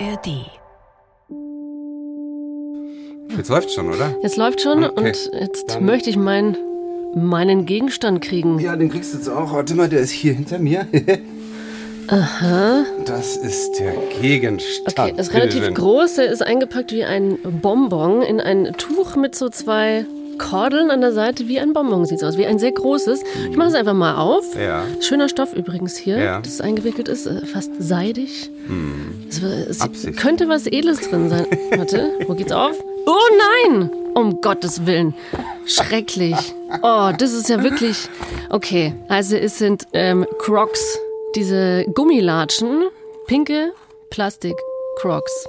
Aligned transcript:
ARD. 0.00 0.28
Jetzt 3.36 3.48
läuft 3.48 3.70
schon, 3.72 3.88
oder? 3.92 4.14
Jetzt 4.22 4.36
läuft 4.36 4.60
schon 4.60 4.84
Okay. 4.84 4.94
und 4.96 5.30
jetzt 5.40 5.80
möchte 5.80 6.10
ich 6.10 6.16
meinen 6.16 6.56
meinen 7.14 7.64
Gegenstand 7.66 8.20
kriegen. 8.20 8.58
Ja, 8.58 8.76
den 8.76 8.90
kriegst 8.90 9.12
du 9.14 9.18
jetzt 9.18 9.28
auch. 9.28 9.52
Warte 9.52 9.74
mal, 9.74 9.88
der 9.88 10.00
ist 10.00 10.10
hier 10.10 10.34
hinter 10.34 10.58
mir. 10.58 10.86
Aha. 12.08 12.84
Das 13.06 13.36
ist 13.36 13.78
der 13.80 13.92
Gegenstand. 14.20 14.98
Okay, 14.98 15.14
ist 15.20 15.32
relativ 15.34 15.72
groß. 15.74 16.18
Er 16.18 16.26
ist 16.30 16.42
eingepackt 16.42 16.92
wie 16.92 17.04
ein 17.04 17.38
Bonbon 17.42 18.22
in 18.22 18.40
ein 18.40 18.72
Tuch 18.78 19.16
mit 19.16 19.34
so 19.34 19.48
zwei 19.48 20.04
Kordeln 20.38 20.90
an 20.90 21.00
der 21.00 21.12
Seite. 21.12 21.48
Wie 21.48 21.58
ein 21.60 21.72
Bonbon 21.72 22.04
sieht 22.06 22.18
es 22.18 22.24
aus, 22.24 22.36
wie 22.38 22.46
ein 22.46 22.58
sehr 22.58 22.72
großes. 22.72 23.22
Ich 23.50 23.56
mache 23.56 23.68
es 23.68 23.74
einfach 23.74 23.94
mal 23.94 24.16
auf. 24.16 24.44
Ja. 24.56 24.84
Schöner 25.00 25.28
Stoff 25.28 25.52
übrigens 25.52 25.96
hier, 25.96 26.18
Ja. 26.18 26.40
das 26.40 26.60
eingewickelt 26.60 27.08
ist, 27.08 27.26
äh, 27.26 27.44
fast 27.46 27.70
seidig. 27.78 28.50
Es, 29.28 29.42
es 29.42 29.80
Absicht. 29.80 30.16
könnte 30.18 30.48
was 30.48 30.66
Edles 30.66 31.00
drin 31.08 31.28
sein. 31.28 31.46
Warte, 31.76 32.12
wo 32.26 32.34
geht's 32.34 32.52
auf? 32.52 32.76
Oh 33.06 33.14
nein! 33.66 33.90
Um 34.14 34.40
Gottes 34.40 34.84
Willen. 34.86 35.14
Schrecklich. 35.66 36.36
Oh, 36.82 37.10
das 37.16 37.32
ist 37.32 37.48
ja 37.48 37.62
wirklich. 37.62 38.08
Okay, 38.50 38.94
also 39.08 39.36
es 39.36 39.58
sind 39.58 39.84
ähm, 39.92 40.26
Crocs. 40.38 40.98
Diese 41.36 41.84
Gummilatschen. 41.94 42.88
Pinke 43.26 43.72
Plastik-Crocs. 44.10 45.46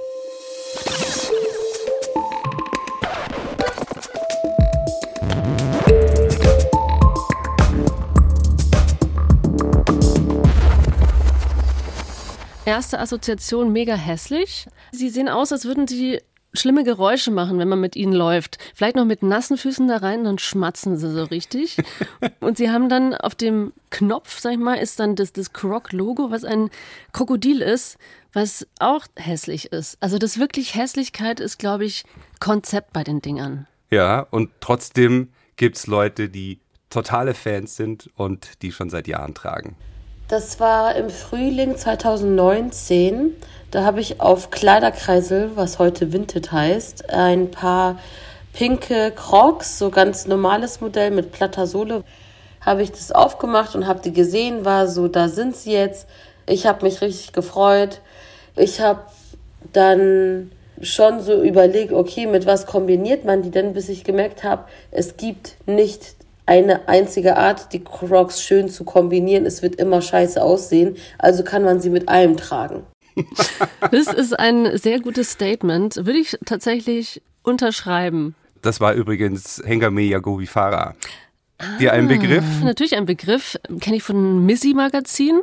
Erste 12.66 12.98
Assoziation 12.98 13.72
mega 13.72 13.94
hässlich. 13.94 14.66
Sie 14.92 15.08
sehen 15.08 15.28
aus, 15.28 15.50
als 15.52 15.64
würden 15.64 15.88
sie 15.88 16.20
schlimme 16.52 16.84
Geräusche 16.84 17.30
machen, 17.30 17.58
wenn 17.58 17.68
man 17.68 17.80
mit 17.80 17.96
ihnen 17.96 18.12
läuft. 18.12 18.58
Vielleicht 18.74 18.96
noch 18.96 19.04
mit 19.04 19.22
nassen 19.22 19.56
Füßen 19.56 19.88
da 19.88 19.98
rein, 19.98 20.24
dann 20.24 20.38
schmatzen 20.38 20.96
sie 20.96 21.10
so 21.10 21.24
richtig. 21.24 21.78
Und 22.40 22.58
sie 22.58 22.70
haben 22.70 22.88
dann 22.88 23.14
auf 23.14 23.34
dem 23.34 23.72
Knopf, 23.90 24.40
sag 24.40 24.52
ich 24.52 24.58
mal, 24.58 24.74
ist 24.74 25.00
dann 25.00 25.16
das, 25.16 25.32
das 25.32 25.52
Croc-Logo, 25.52 26.30
was 26.30 26.44
ein 26.44 26.70
Krokodil 27.12 27.62
ist, 27.62 27.98
was 28.32 28.66
auch 28.78 29.06
hässlich 29.16 29.72
ist. 29.72 29.96
Also 30.00 30.18
das 30.18 30.38
wirklich 30.38 30.74
Hässlichkeit 30.74 31.40
ist, 31.40 31.58
glaube 31.58 31.84
ich, 31.84 32.04
Konzept 32.40 32.92
bei 32.92 33.04
den 33.04 33.22
Dingern. 33.22 33.66
Ja, 33.90 34.20
und 34.20 34.50
trotzdem 34.60 35.30
gibt's 35.56 35.86
Leute, 35.86 36.28
die 36.28 36.60
totale 36.90 37.34
Fans 37.34 37.76
sind 37.76 38.10
und 38.16 38.62
die 38.62 38.72
schon 38.72 38.90
seit 38.90 39.08
Jahren 39.08 39.34
tragen. 39.34 39.76
Das 40.30 40.60
war 40.60 40.94
im 40.94 41.10
Frühling 41.10 41.76
2019. 41.76 43.34
Da 43.72 43.82
habe 43.82 44.00
ich 44.00 44.20
auf 44.20 44.52
Kleiderkreisel, 44.52 45.50
was 45.56 45.80
heute 45.80 46.12
Vinted 46.12 46.52
heißt, 46.52 47.10
ein 47.10 47.50
paar 47.50 47.98
pinke 48.52 49.10
Crocs, 49.10 49.76
so 49.80 49.90
ganz 49.90 50.28
normales 50.28 50.80
Modell 50.80 51.10
mit 51.10 51.32
platter 51.32 51.66
Sohle, 51.66 52.04
habe 52.60 52.82
ich 52.82 52.92
das 52.92 53.10
aufgemacht 53.10 53.74
und 53.74 53.88
habe 53.88 54.02
die 54.02 54.12
gesehen, 54.12 54.64
war 54.64 54.86
so, 54.86 55.08
da 55.08 55.28
sind 55.28 55.56
sie 55.56 55.72
jetzt. 55.72 56.06
Ich 56.46 56.64
habe 56.64 56.84
mich 56.84 57.00
richtig 57.00 57.32
gefreut. 57.32 58.00
Ich 58.54 58.80
habe 58.80 59.00
dann 59.72 60.52
schon 60.80 61.22
so 61.22 61.42
überlegt, 61.42 61.92
okay, 61.92 62.28
mit 62.28 62.46
was 62.46 62.66
kombiniert 62.66 63.24
man 63.24 63.42
die 63.42 63.50
denn, 63.50 63.72
bis 63.72 63.88
ich 63.88 64.04
gemerkt 64.04 64.44
habe, 64.44 64.66
es 64.92 65.16
gibt 65.16 65.56
nicht 65.66 66.19
eine 66.50 66.88
einzige 66.88 67.36
Art, 67.36 67.72
die 67.72 67.84
Crocs 67.84 68.42
schön 68.42 68.68
zu 68.68 68.82
kombinieren. 68.82 69.46
Es 69.46 69.62
wird 69.62 69.76
immer 69.76 70.02
scheiße 70.02 70.42
aussehen, 70.42 70.96
also 71.16 71.44
kann 71.44 71.62
man 71.62 71.80
sie 71.80 71.90
mit 71.90 72.08
allem 72.08 72.36
tragen. 72.36 72.82
Das 73.90 74.12
ist 74.12 74.38
ein 74.38 74.76
sehr 74.76 75.00
gutes 75.00 75.32
Statement. 75.32 75.96
Würde 75.96 76.18
ich 76.18 76.36
tatsächlich 76.44 77.22
unterschreiben. 77.42 78.34
Das 78.62 78.80
war 78.80 78.94
übrigens 78.94 79.62
Hengame 79.64 80.02
Yagobi 80.02 80.46
Farah. 80.46 80.94
Dir 81.78 81.92
ein 81.92 82.08
Begriff? 82.08 82.44
Natürlich 82.62 82.96
ein 82.96 83.06
Begriff, 83.06 83.58
kenne 83.80 83.96
ich 83.96 84.02
von 84.02 84.44
Missy 84.46 84.74
Magazin, 84.74 85.40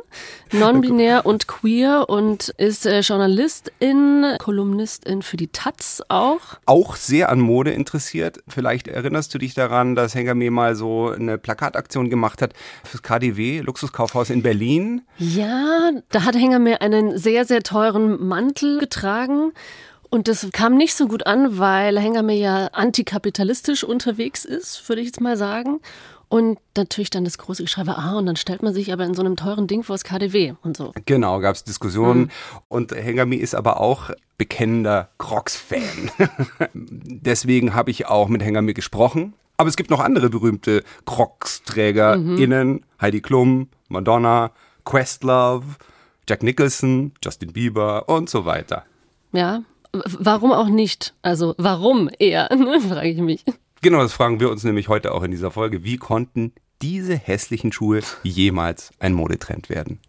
non-binär 0.52 1.24
und 1.26 1.46
queer 1.46 2.06
und 2.08 2.48
ist 2.58 2.86
äh, 2.86 3.00
Journalistin, 3.00 4.36
Kolumnistin 4.38 5.22
für 5.22 5.36
die 5.36 5.48
Taz 5.48 6.02
auch. 6.08 6.40
Auch 6.66 6.96
sehr 6.96 7.28
an 7.28 7.40
Mode 7.40 7.70
interessiert. 7.70 8.38
Vielleicht 8.48 8.88
erinnerst 8.88 9.32
du 9.34 9.38
dich 9.38 9.54
daran, 9.54 9.94
dass 9.94 10.14
Hengame 10.14 10.50
mal 10.50 10.74
so 10.74 11.10
eine 11.10 11.38
Plakataktion 11.38 12.10
gemacht 12.10 12.42
hat 12.42 12.52
fürs 12.84 13.02
KDW, 13.02 13.60
Luxuskaufhaus 13.60 14.30
in 14.30 14.42
Berlin. 14.42 15.02
Ja, 15.18 15.90
da 16.10 16.24
hat 16.24 16.34
mir 16.34 16.80
einen 16.80 17.18
sehr, 17.18 17.44
sehr 17.44 17.62
teuren 17.62 18.26
Mantel 18.26 18.78
getragen. 18.78 19.52
Und 20.10 20.28
das 20.28 20.48
kam 20.52 20.76
nicht 20.76 20.94
so 20.94 21.06
gut 21.06 21.26
an, 21.26 21.58
weil 21.58 21.94
mir 22.22 22.36
ja 22.36 22.66
antikapitalistisch 22.68 23.84
unterwegs 23.84 24.44
ist, 24.44 24.88
würde 24.88 25.02
ich 25.02 25.08
jetzt 25.08 25.20
mal 25.20 25.36
sagen. 25.36 25.80
Und 26.28 26.58
natürlich 26.76 27.08
dann 27.08 27.24
das 27.24 27.38
große 27.38 27.62
Geschrei 27.62 27.86
war, 27.86 27.98
ah, 27.98 28.18
und 28.18 28.26
dann 28.26 28.36
stellt 28.36 28.62
man 28.62 28.74
sich 28.74 28.92
aber 28.92 29.04
in 29.04 29.14
so 29.14 29.22
einem 29.22 29.36
teuren 29.36 29.66
Ding 29.66 29.82
vor 29.82 29.94
das 29.94 30.04
KDW 30.04 30.54
und 30.62 30.76
so. 30.76 30.92
Genau, 31.06 31.40
gab 31.40 31.54
es 31.54 31.64
Diskussionen. 31.64 32.30
Und 32.68 32.92
Hengami 32.92 33.36
ist 33.36 33.54
aber 33.54 33.80
auch 33.80 34.10
bekennender 34.36 35.08
Crocs-Fan. 35.18 36.10
Deswegen 36.74 37.74
habe 37.74 37.90
ich 37.90 38.06
auch 38.06 38.28
mit 38.28 38.42
Hengami 38.42 38.74
gesprochen. 38.74 39.34
Aber 39.56 39.68
es 39.68 39.76
gibt 39.76 39.90
noch 39.90 40.00
andere 40.00 40.28
berühmte 40.28 40.84
Crocs-TrägerInnen. 41.06 42.84
Heidi 43.00 43.20
Klum, 43.22 43.68
Madonna, 43.88 44.52
Questlove, 44.84 45.64
Jack 46.28 46.42
Nicholson, 46.42 47.12
Justin 47.24 47.52
Bieber 47.54 48.08
und 48.08 48.28
so 48.28 48.44
weiter. 48.44 48.84
Ja, 49.32 49.62
warum 49.92 50.52
auch 50.52 50.68
nicht? 50.68 51.14
Also 51.22 51.54
warum 51.58 52.10
eher, 52.18 52.48
ne, 52.54 52.80
frage 52.80 53.08
ich 53.08 53.18
mich. 53.18 53.44
Genau, 53.80 53.98
das 53.98 54.12
fragen 54.12 54.40
wir 54.40 54.50
uns 54.50 54.64
nämlich 54.64 54.88
heute 54.88 55.12
auch 55.12 55.22
in 55.22 55.30
dieser 55.30 55.50
Folge. 55.50 55.84
Wie 55.84 55.98
konnten 55.98 56.52
diese 56.82 57.16
hässlichen 57.16 57.72
Schuhe 57.72 58.00
jemals 58.22 58.90
ein 58.98 59.12
Modetrend 59.12 59.68
werden? 59.68 60.00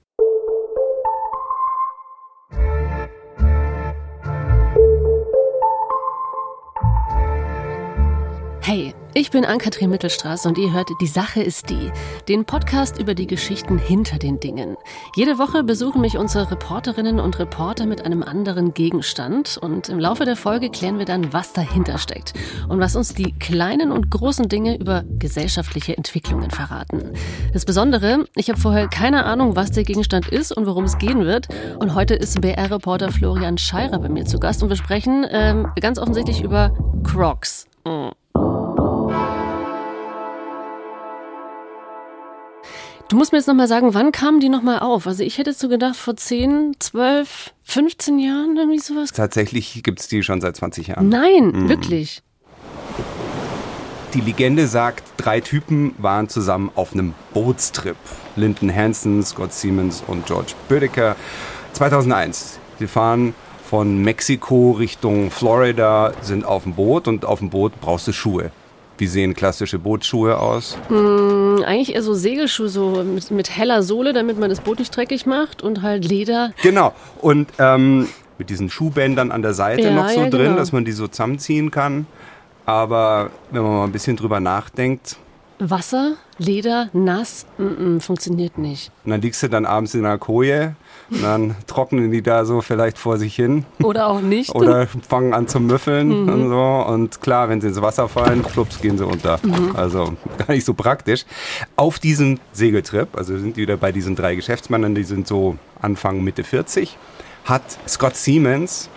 Hey, 8.71 8.93
ich 9.15 9.31
bin 9.31 9.45
Ann-Kathrin 9.45 9.89
Mittelstraße 9.89 10.47
und 10.47 10.59
ihr 10.59 10.71
hört 10.71 10.91
Die 11.01 11.07
Sache 11.07 11.41
ist 11.41 11.71
die, 11.71 11.91
den 12.27 12.45
Podcast 12.45 12.99
über 12.99 13.15
die 13.15 13.25
Geschichten 13.25 13.79
hinter 13.79 14.19
den 14.19 14.39
Dingen. 14.39 14.77
Jede 15.15 15.39
Woche 15.39 15.63
besuchen 15.63 16.01
mich 16.01 16.19
unsere 16.19 16.51
Reporterinnen 16.51 17.19
und 17.19 17.39
Reporter 17.39 17.87
mit 17.87 18.05
einem 18.05 18.21
anderen 18.21 18.75
Gegenstand 18.75 19.57
und 19.57 19.89
im 19.89 19.97
Laufe 19.97 20.23
der 20.23 20.35
Folge 20.35 20.69
klären 20.69 20.99
wir 20.99 21.05
dann, 21.05 21.33
was 21.33 21.51
dahinter 21.51 21.97
steckt 21.97 22.33
und 22.67 22.79
was 22.79 22.95
uns 22.95 23.15
die 23.15 23.31
kleinen 23.39 23.91
und 23.91 24.11
großen 24.11 24.47
Dinge 24.49 24.77
über 24.77 25.03
gesellschaftliche 25.17 25.97
Entwicklungen 25.97 26.51
verraten. 26.51 27.13
Das 27.53 27.65
Besondere, 27.65 28.25
ich 28.35 28.51
habe 28.51 28.61
vorher 28.61 28.87
keine 28.87 29.25
Ahnung, 29.25 29.55
was 29.55 29.71
der 29.71 29.83
Gegenstand 29.83 30.27
ist 30.27 30.55
und 30.55 30.67
worum 30.67 30.83
es 30.83 30.99
gehen 30.99 31.25
wird 31.25 31.47
und 31.79 31.95
heute 31.95 32.13
ist 32.13 32.39
BR-Reporter 32.39 33.11
Florian 33.11 33.57
Scheirer 33.57 33.97
bei 33.97 34.09
mir 34.09 34.25
zu 34.25 34.39
Gast 34.39 34.61
und 34.61 34.69
wir 34.69 34.77
sprechen 34.77 35.25
ähm, 35.31 35.69
ganz 35.81 35.97
offensichtlich 35.97 36.43
über 36.43 36.71
Crocs. 37.03 37.65
Mm. 37.83 38.09
Du 43.09 43.15
musst 43.15 43.31
mir 43.31 43.39
jetzt 43.39 43.47
nochmal 43.47 43.67
sagen, 43.67 43.95
wann 43.95 44.11
kamen 44.11 44.39
die 44.39 44.49
nochmal 44.49 44.79
auf? 44.79 45.07
Also 45.07 45.23
ich 45.23 45.39
hätte 45.39 45.51
so 45.53 45.67
gedacht, 45.67 45.95
vor 45.95 46.15
10, 46.15 46.75
12, 46.77 47.53
15 47.63 48.19
Jahren 48.19 48.55
irgendwie 48.55 48.77
sowas. 48.77 49.11
Tatsächlich 49.11 49.81
gibt's 49.81 50.07
die 50.07 50.21
schon 50.21 50.41
seit 50.41 50.55
20 50.55 50.89
Jahren. 50.89 51.09
Nein, 51.09 51.67
wirklich. 51.67 52.21
Die 54.13 54.21
Legende 54.21 54.67
sagt, 54.67 55.03
drei 55.17 55.39
Typen 55.41 55.95
waren 55.97 56.29
zusammen 56.29 56.69
auf 56.75 56.93
einem 56.93 57.15
Bootstrip. 57.33 57.97
Lyndon 58.35 58.73
Hanson, 58.73 59.23
Scott 59.23 59.53
Siemens 59.53 60.03
und 60.05 60.27
George 60.27 60.53
Bödecker. 60.67 61.15
2001. 61.73 62.59
Sie 62.77 62.85
fahren 62.85 63.33
von 63.67 64.03
Mexiko 64.03 64.71
Richtung 64.71 65.31
Florida, 65.31 66.13
sind 66.21 66.45
auf 66.45 66.61
dem 66.61 66.75
Boot 66.75 67.07
und 67.07 67.25
auf 67.25 67.39
dem 67.39 67.49
Boot 67.49 67.73
brauchst 67.81 68.07
du 68.07 68.13
Schuhe. 68.13 68.51
Wie 68.99 69.07
sehen 69.07 69.33
klassische 69.33 69.79
Bootsschuhe 69.79 70.37
aus? 70.37 70.77
Eigentlich 70.89 71.95
eher 71.95 72.03
so 72.03 72.13
Segelschuhe, 72.13 72.67
so 72.67 73.01
mit, 73.03 73.31
mit 73.31 73.49
heller 73.49 73.81
Sohle, 73.81 74.11
damit 74.11 74.37
man 74.37 74.49
das 74.49 74.59
Boot 74.59 74.79
nicht 74.79 74.93
dreckig 74.95 75.25
macht 75.25 75.63
und 75.63 75.81
halt 75.81 76.03
Leder. 76.03 76.51
Genau. 76.61 76.93
Und 77.21 77.47
ähm, 77.59 78.09
mit 78.37 78.49
diesen 78.49 78.69
Schuhbändern 78.69 79.31
an 79.31 79.41
der 79.41 79.53
Seite 79.53 79.83
Ja, 79.83 79.91
noch 79.91 80.09
so 80.09 80.19
ja, 80.19 80.29
drin, 80.29 80.43
genau. 80.43 80.57
dass 80.57 80.73
man 80.73 80.83
die 80.83 80.91
so 80.91 81.07
zusammenziehen 81.07 81.71
kann. 81.71 82.07
Aber 82.65 83.31
wenn 83.51 83.63
man 83.63 83.71
mal 83.71 83.83
ein 83.85 83.91
bisschen 83.93 84.17
drüber 84.17 84.41
nachdenkt, 84.41 85.15
Wasser, 85.59 86.13
Leder, 86.37 86.89
nass, 86.93 87.45
mm 87.57 87.63
-mm, 87.63 88.01
funktioniert 88.01 88.57
nicht. 88.57 88.91
und 89.03 89.11
dann 89.11 89.21
liegst 89.21 89.43
du 89.43 89.49
dann 89.49 89.65
abends 89.65 89.93
in 89.93 90.05
einer 90.05 90.17
Koje 90.17 90.75
und 91.11 91.23
dann 91.23 91.55
trocknen 91.67 92.11
die 92.11 92.21
da 92.21 92.45
so 92.45 92.61
vielleicht 92.61 92.97
vor 92.97 93.17
sich 93.17 93.35
hin 93.35 93.65
Oder 93.81 94.07
auch 94.07 94.21
nicht. 94.21 94.53
oder 94.53 94.87
fangen 95.07 95.33
an 95.33 95.47
zu 95.47 95.59
müffeln 95.59 96.29
und 96.29 96.49
so. 96.49 96.61
Und 96.87 97.21
klar, 97.21 97.49
wenn 97.49 97.61
sie 97.61 97.67
ins 97.67 97.81
Wasser 97.81 98.07
fallen, 98.07 98.43
plups, 98.43 98.79
gehen 98.79 98.97
sie 98.97 99.05
unter. 99.05 99.39
Also 99.73 100.13
gar 100.37 100.53
nicht 100.53 100.65
so 100.65 100.73
praktisch. 100.73 101.25
Auf 101.75 101.99
diesem 101.99 102.39
Segeltrip, 102.53 103.17
also 103.17 103.37
sind 103.37 103.57
die 103.57 103.61
wieder 103.61 103.77
bei 103.77 103.91
diesen 103.91 104.15
drei 104.15 104.35
Geschäftsmännern, 104.35 104.95
die 104.95 105.03
sind 105.03 105.27
so 105.27 105.57
Anfang, 105.81 106.23
Mitte 106.23 106.43
40, 106.43 106.97
hat 107.45 107.63
Scott 107.87 108.15
Siemens, 108.15 108.89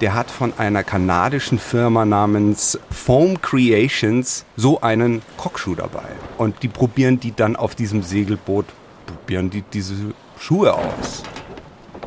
der 0.00 0.14
hat 0.14 0.30
von 0.30 0.52
einer 0.58 0.82
kanadischen 0.82 1.60
Firma 1.60 2.04
namens 2.04 2.76
Foam 2.90 3.40
Creations 3.40 4.44
so 4.56 4.80
einen 4.80 5.22
Kockschuh 5.36 5.76
dabei. 5.76 6.02
Und 6.38 6.62
die 6.64 6.68
probieren 6.68 7.20
die 7.20 7.34
dann 7.34 7.54
auf 7.54 7.76
diesem 7.76 8.02
Segelboot, 8.02 8.66
probieren 9.06 9.50
die 9.50 9.62
diese 9.62 9.94
Schuhe 10.40 10.74
aus. 10.74 11.22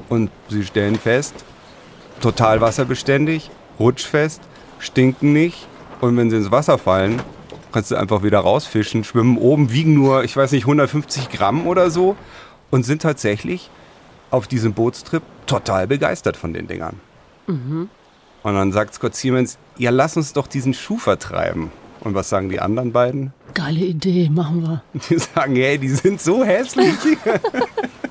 Und 0.09 0.29
sie 0.49 0.63
stellen 0.63 0.97
fest, 0.97 1.33
total 2.21 2.61
wasserbeständig, 2.61 3.49
rutschfest, 3.79 4.41
stinken 4.79 5.33
nicht. 5.33 5.67
Und 6.01 6.17
wenn 6.17 6.29
sie 6.29 6.37
ins 6.37 6.51
Wasser 6.51 6.77
fallen, 6.77 7.21
kannst 7.71 7.91
du 7.91 7.95
einfach 7.95 8.23
wieder 8.23 8.39
rausfischen, 8.39 9.03
schwimmen 9.03 9.37
oben, 9.37 9.71
wiegen 9.71 9.93
nur, 9.93 10.23
ich 10.23 10.35
weiß 10.35 10.51
nicht, 10.51 10.63
150 10.63 11.29
Gramm 11.29 11.67
oder 11.67 11.89
so 11.89 12.15
und 12.71 12.83
sind 12.83 13.01
tatsächlich 13.01 13.69
auf 14.31 14.47
diesem 14.47 14.73
Bootstrip 14.73 15.23
total 15.45 15.87
begeistert 15.87 16.37
von 16.37 16.53
den 16.53 16.67
Dingern. 16.67 16.99
Mhm. 17.47 17.89
Und 18.43 18.53
dann 18.53 18.71
sagt 18.71 18.93
Scott 18.93 19.15
Siemens, 19.15 19.57
ja, 19.77 19.89
lass 19.89 20.17
uns 20.17 20.33
doch 20.33 20.47
diesen 20.47 20.73
Schuh 20.73 20.97
vertreiben. 20.97 21.71
Und 22.01 22.13
was 22.13 22.29
sagen 22.29 22.49
die 22.49 22.59
anderen 22.59 22.91
beiden? 22.91 23.33
Geile 23.55 23.79
Idee, 23.79 24.29
machen 24.29 24.61
wir. 24.61 24.83
Die 25.09 25.17
sagen, 25.17 25.55
hey, 25.55 25.77
die 25.79 25.89
sind 25.89 26.21
so 26.21 26.43
hässlich. 26.43 26.93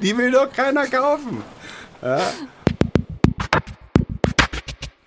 die 0.00 0.16
will 0.16 0.30
doch 0.30 0.52
keiner 0.52 0.86
kaufen. 0.86 1.42
Ja. 2.02 2.20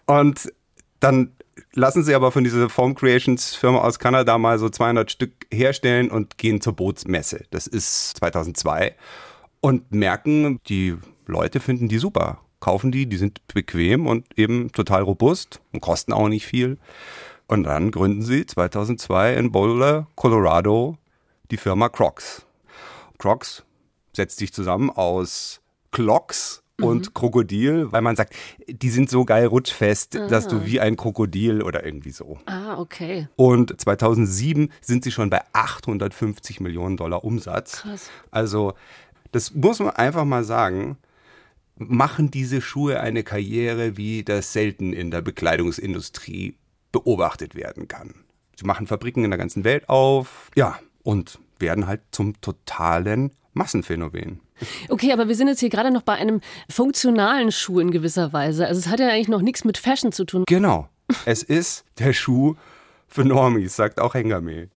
Und 0.06 0.52
dann 1.00 1.32
lassen 1.74 2.04
sie 2.04 2.16
aber 2.16 2.32
von 2.32 2.44
dieser 2.44 2.70
Form 2.70 2.96
Creations 2.96 3.56
Firma 3.56 3.80
aus 3.80 4.00
Kanada 4.00 4.38
mal 4.38 4.60
so 4.60 4.70
200 4.70 5.12
Stück 5.12 5.32
herstellen 5.52 6.10
und 6.10 6.38
gehen 6.38 6.62
zur 6.62 6.74
Bootsmesse. 6.74 7.46
Das 7.52 7.68
ist 7.68 8.18
2002 8.18 8.96
und 9.62 9.92
merken, 9.92 10.60
die 10.68 10.96
Leute 11.26 11.60
finden 11.60 11.88
die 11.88 12.00
super, 12.00 12.40
kaufen 12.60 12.92
die, 12.92 13.06
die 13.06 13.18
sind 13.18 13.46
bequem 13.54 14.08
und 14.08 14.26
eben 14.38 14.72
total 14.72 15.04
robust 15.04 15.62
und 15.72 15.82
kosten 15.82 16.14
auch 16.14 16.28
nicht 16.28 16.46
viel. 16.46 16.78
Und 17.48 17.64
dann 17.64 17.92
gründen 17.92 18.22
sie 18.22 18.46
2002 18.46 19.34
in 19.36 19.52
Boulder, 19.52 20.08
Colorado, 20.16 20.98
die 21.50 21.58
Firma 21.58 21.90
Crocs. 21.90 22.46
Crocs 23.18 23.64
setzt 24.20 24.40
sich 24.40 24.52
zusammen 24.52 24.90
aus 24.90 25.62
Clocks 25.92 26.62
und 26.82 27.08
mhm. 27.08 27.14
Krokodil, 27.14 27.92
weil 27.92 28.02
man 28.02 28.18
sagt, 28.18 28.36
die 28.68 28.90
sind 28.90 29.10
so 29.10 29.24
geil 29.24 29.46
rutschfest, 29.46 30.18
Aha. 30.18 30.28
dass 30.28 30.48
du 30.48 30.66
wie 30.66 30.82
ein 30.82 30.98
Krokodil 30.98 31.62
oder 31.62 31.86
irgendwie 31.86 32.12
so. 32.12 32.38
Ah, 32.46 32.78
okay. 32.78 33.30
Und 33.38 33.80
2007 33.80 34.72
sind 34.82 35.06
sie 35.06 35.12
schon 35.12 35.30
bei 35.30 35.42
850 35.54 36.60
Millionen 36.60 36.98
Dollar 36.98 37.24
Umsatz. 37.24 37.82
Krass. 37.82 38.10
Also, 38.30 38.74
das 39.32 39.54
muss 39.54 39.80
man 39.80 39.92
einfach 39.92 40.26
mal 40.26 40.44
sagen. 40.44 40.98
Machen 41.82 42.30
diese 42.30 42.60
Schuhe 42.60 43.00
eine 43.00 43.24
Karriere, 43.24 43.96
wie 43.96 44.24
das 44.24 44.52
selten 44.52 44.92
in 44.92 45.12
der 45.12 45.22
Bekleidungsindustrie 45.22 46.58
beobachtet 46.92 47.56
werden 47.56 47.88
kann. 47.88 48.16
Sie 48.58 48.66
machen 48.66 48.86
Fabriken 48.86 49.24
in 49.24 49.32
der 49.32 49.38
ganzen 49.38 49.64
Welt 49.64 49.88
auf, 49.88 50.52
ja, 50.56 50.78
und 51.04 51.40
werden 51.58 51.88
halt 51.88 52.02
zum 52.12 52.40
totalen 52.42 53.32
Massenphänomen. 53.54 54.40
Okay, 54.90 55.12
aber 55.12 55.28
wir 55.28 55.36
sind 55.36 55.48
jetzt 55.48 55.60
hier 55.60 55.70
gerade 55.70 55.92
noch 55.92 56.02
bei 56.04 56.14
einem 56.14 56.42
funktionalen 56.70 57.52
Schuh 57.52 57.80
in 57.80 57.92
gewisser 57.92 58.34
Weise. 58.34 58.68
Also 58.68 58.80
es 58.80 58.88
hat 58.88 59.00
ja 59.00 59.08
eigentlich 59.08 59.28
noch 59.28 59.42
nichts 59.42 59.64
mit 59.64 59.78
Fashion 59.78 60.12
zu 60.12 60.26
tun. 60.26 60.44
Genau. 60.48 60.88
Es 61.26 61.44
ist 61.44 61.86
der 61.98 62.14
Schuh 62.14 62.56
für 63.08 63.26
Normies, 63.26 63.76
sagt 63.76 64.00
auch 64.00 64.14
Hengame. 64.14 64.70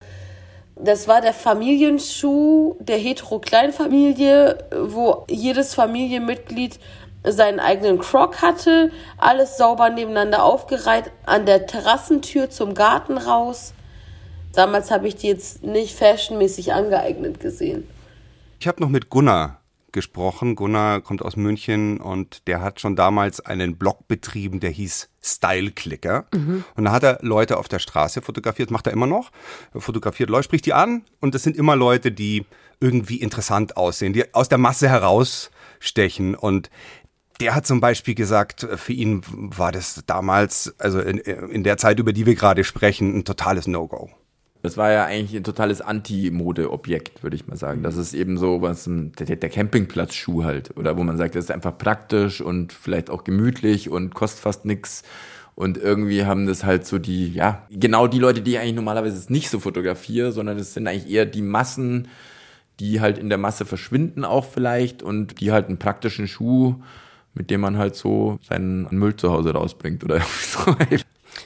Das 0.76 1.06
war 1.06 1.20
der 1.20 1.34
Familienschuh 1.34 2.76
der 2.80 2.96
hetero-Kleinfamilie, 2.96 4.58
wo 4.86 5.26
jedes 5.28 5.74
Familienmitglied 5.74 6.78
seinen 7.24 7.60
eigenen 7.60 7.98
Croc 7.98 8.42
hatte, 8.42 8.90
alles 9.16 9.56
sauber 9.56 9.90
nebeneinander 9.90 10.42
aufgereiht, 10.42 11.12
an 11.24 11.46
der 11.46 11.66
Terrassentür 11.66 12.50
zum 12.50 12.74
Garten 12.74 13.16
raus. 13.16 13.74
Damals 14.54 14.90
habe 14.90 15.08
ich 15.08 15.16
die 15.16 15.28
jetzt 15.28 15.62
nicht 15.62 15.94
fashionmäßig 15.94 16.72
angeeignet 16.72 17.38
gesehen. 17.38 17.86
Ich 18.62 18.68
habe 18.68 18.80
noch 18.80 18.90
mit 18.90 19.10
Gunnar 19.10 19.60
gesprochen. 19.90 20.54
Gunnar 20.54 21.00
kommt 21.00 21.20
aus 21.20 21.34
München 21.34 22.00
und 22.00 22.46
der 22.46 22.60
hat 22.60 22.78
schon 22.78 22.94
damals 22.94 23.40
einen 23.40 23.76
Blog 23.76 24.06
betrieben, 24.06 24.60
der 24.60 24.70
hieß 24.70 25.08
Style 25.20 25.72
Clicker. 25.72 26.26
Mhm. 26.32 26.62
Und 26.76 26.84
da 26.84 26.92
hat 26.92 27.02
er 27.02 27.18
Leute 27.22 27.56
auf 27.58 27.66
der 27.66 27.80
Straße 27.80 28.22
fotografiert, 28.22 28.70
macht 28.70 28.86
er 28.86 28.92
immer 28.92 29.08
noch. 29.08 29.32
Er 29.74 29.80
fotografiert 29.80 30.30
Leute, 30.30 30.44
spricht 30.44 30.64
die 30.66 30.74
an 30.74 31.02
und 31.18 31.34
das 31.34 31.42
sind 31.42 31.56
immer 31.56 31.74
Leute, 31.74 32.12
die 32.12 32.46
irgendwie 32.78 33.16
interessant 33.16 33.76
aussehen, 33.76 34.12
die 34.12 34.32
aus 34.32 34.48
der 34.48 34.58
Masse 34.58 34.88
herausstechen 34.88 36.36
und 36.36 36.70
der 37.40 37.56
hat 37.56 37.66
zum 37.66 37.80
Beispiel 37.80 38.14
gesagt, 38.14 38.64
für 38.76 38.92
ihn 38.92 39.22
war 39.26 39.72
das 39.72 40.04
damals, 40.06 40.72
also 40.78 41.00
in, 41.00 41.18
in 41.18 41.64
der 41.64 41.78
Zeit, 41.78 41.98
über 41.98 42.12
die 42.12 42.26
wir 42.26 42.36
gerade 42.36 42.62
sprechen, 42.62 43.12
ein 43.16 43.24
totales 43.24 43.66
No-Go. 43.66 44.08
Das 44.62 44.76
war 44.76 44.92
ja 44.92 45.04
eigentlich 45.04 45.36
ein 45.36 45.44
totales 45.44 45.80
Anti-Mode-Objekt, 45.80 47.24
würde 47.24 47.34
ich 47.34 47.48
mal 47.48 47.56
sagen. 47.56 47.82
Das 47.82 47.96
ist 47.96 48.14
eben 48.14 48.38
so 48.38 48.62
was, 48.62 48.88
der, 48.88 49.36
der 49.36 49.50
Campingplatz-Schuh 49.50 50.44
halt. 50.44 50.76
Oder 50.76 50.96
wo 50.96 51.02
man 51.02 51.16
sagt, 51.16 51.34
das 51.34 51.44
ist 51.44 51.50
einfach 51.50 51.76
praktisch 51.76 52.40
und 52.40 52.72
vielleicht 52.72 53.10
auch 53.10 53.24
gemütlich 53.24 53.90
und 53.90 54.14
kostet 54.14 54.40
fast 54.40 54.64
nix. 54.64 55.02
Und 55.56 55.78
irgendwie 55.78 56.24
haben 56.24 56.46
das 56.46 56.64
halt 56.64 56.86
so 56.86 56.98
die, 56.98 57.32
ja, 57.32 57.66
genau 57.70 58.06
die 58.06 58.20
Leute, 58.20 58.40
die 58.40 58.56
eigentlich 58.56 58.74
normalerweise 58.74 59.32
nicht 59.32 59.50
so 59.50 59.58
fotografieren, 59.58 60.30
sondern 60.30 60.58
es 60.58 60.74
sind 60.74 60.86
eigentlich 60.86 61.10
eher 61.10 61.26
die 61.26 61.42
Massen, 61.42 62.08
die 62.80 63.00
halt 63.00 63.18
in 63.18 63.28
der 63.28 63.38
Masse 63.38 63.64
verschwinden 63.64 64.24
auch 64.24 64.44
vielleicht 64.44 65.02
und 65.02 65.40
die 65.40 65.52
halt 65.52 65.66
einen 65.66 65.78
praktischen 65.78 66.26
Schuh, 66.28 66.76
mit 67.34 67.50
dem 67.50 67.60
man 67.60 67.78
halt 67.78 67.96
so 67.96 68.38
seinen 68.48 68.86
Müll 68.90 69.16
zu 69.16 69.30
Hause 69.30 69.52
rausbringt 69.52 70.04
oder 70.04 70.20
so. 70.40 70.76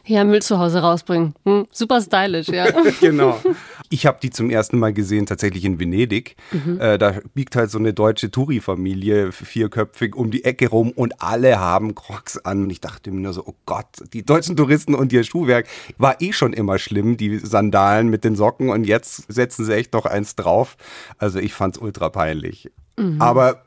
Ja, 0.05 0.25
Müll 0.25 0.43
zu 0.43 0.59
Hause 0.59 0.81
rausbringen. 0.81 1.35
Hm, 1.45 1.67
super 1.71 2.01
stylisch, 2.01 2.49
ja. 2.49 2.67
genau. 3.01 3.41
Ich 3.89 4.05
habe 4.05 4.19
die 4.21 4.31
zum 4.31 4.51
ersten 4.51 4.81
Mal 4.81 4.93
gesehen, 4.93 5.27
tatsächlich 5.27 5.65
in 5.65 5.79
Venedig. 5.79 6.35
Mhm. 6.51 6.81
Äh, 6.81 6.99
da 6.99 7.21
biegt 7.35 7.55
halt 7.55 7.71
so 7.71 7.79
eine 7.79 7.95
deutsche 7.95 8.33
Touri-Familie 8.33 9.31
vierköpfig 9.31 10.17
um 10.17 10.33
die 10.33 10.45
Ecke 10.45 10.71
rum 10.71 10.91
und 10.91 11.23
alle 11.23 11.61
haben 11.61 11.95
Crocs 11.95 12.39
an. 12.39 12.65
Und 12.65 12.71
ich 12.71 12.81
dachte 12.81 13.13
mir 13.13 13.21
nur 13.21 13.33
so, 13.33 13.45
oh 13.47 13.55
Gott, 13.65 13.87
die 14.13 14.27
deutschen 14.27 14.57
Touristen 14.57 14.97
und 14.97 15.13
ihr 15.13 15.23
Schuhwerk 15.23 15.69
war 15.99 16.21
eh 16.21 16.33
schon 16.33 16.53
immer 16.53 16.81
schlimm, 16.81 17.17
die 17.17 17.39
Sandalen 17.39 18.09
mit 18.09 18.25
den 18.25 18.35
Socken 18.35 18.71
und 18.71 18.89
jetzt 18.89 19.33
setzen 19.33 19.65
sie 19.65 19.77
echt 19.77 19.93
noch 19.93 20.07
eins 20.07 20.35
drauf. 20.35 20.77
Also 21.19 21.39
ich 21.39 21.55
fand's 21.55 21.79
ultra 21.79 22.09
peinlich. 22.09 22.73
Mhm. 22.97 23.23
Aber 23.23 23.63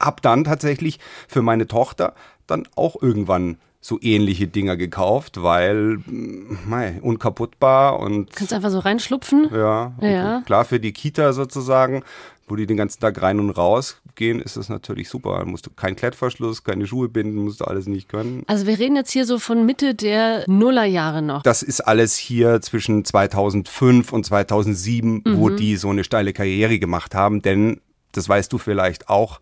hab 0.00 0.22
dann 0.22 0.42
tatsächlich 0.44 0.98
für 1.28 1.42
meine 1.42 1.68
Tochter 1.68 2.14
dann 2.46 2.66
auch 2.74 3.00
irgendwann 3.00 3.58
so 3.80 3.98
ähnliche 4.02 4.46
Dinger 4.46 4.76
gekauft, 4.76 5.42
weil 5.42 5.98
mei, 6.06 6.98
unkaputtbar 7.00 7.98
und 7.98 8.34
kannst 8.34 8.52
einfach 8.52 8.70
so 8.70 8.78
reinschlupfen. 8.78 9.48
Ja, 9.52 9.92
ja. 10.02 10.42
klar 10.44 10.66
für 10.66 10.78
die 10.78 10.92
Kita 10.92 11.32
sozusagen, 11.32 12.02
wo 12.46 12.56
die 12.56 12.66
den 12.66 12.76
ganzen 12.76 13.00
Tag 13.00 13.22
rein 13.22 13.40
und 13.40 13.50
raus 13.50 14.02
gehen, 14.16 14.40
ist 14.40 14.58
das 14.58 14.68
natürlich 14.68 15.08
super. 15.08 15.38
Da 15.38 15.44
musst 15.46 15.64
du 15.64 15.70
keinen 15.70 15.96
Klettverschluss, 15.96 16.62
keine 16.62 16.86
Schuhe 16.86 17.08
binden, 17.08 17.36
musst 17.36 17.62
du 17.62 17.64
alles 17.64 17.86
nicht 17.86 18.10
können. 18.10 18.42
Also 18.48 18.66
wir 18.66 18.78
reden 18.78 18.96
jetzt 18.96 19.12
hier 19.12 19.24
so 19.24 19.38
von 19.38 19.64
Mitte 19.64 19.94
der 19.94 20.44
Nullerjahre 20.46 21.22
noch. 21.22 21.42
Das 21.42 21.62
ist 21.62 21.80
alles 21.80 22.16
hier 22.16 22.60
zwischen 22.60 23.06
2005 23.06 24.12
und 24.12 24.26
2007, 24.26 25.22
mhm. 25.24 25.38
wo 25.38 25.48
die 25.48 25.76
so 25.76 25.88
eine 25.88 26.04
steile 26.04 26.34
Karriere 26.34 26.78
gemacht 26.78 27.14
haben, 27.14 27.40
denn 27.40 27.80
das 28.12 28.28
weißt 28.28 28.52
du 28.52 28.58
vielleicht 28.58 29.08
auch, 29.08 29.40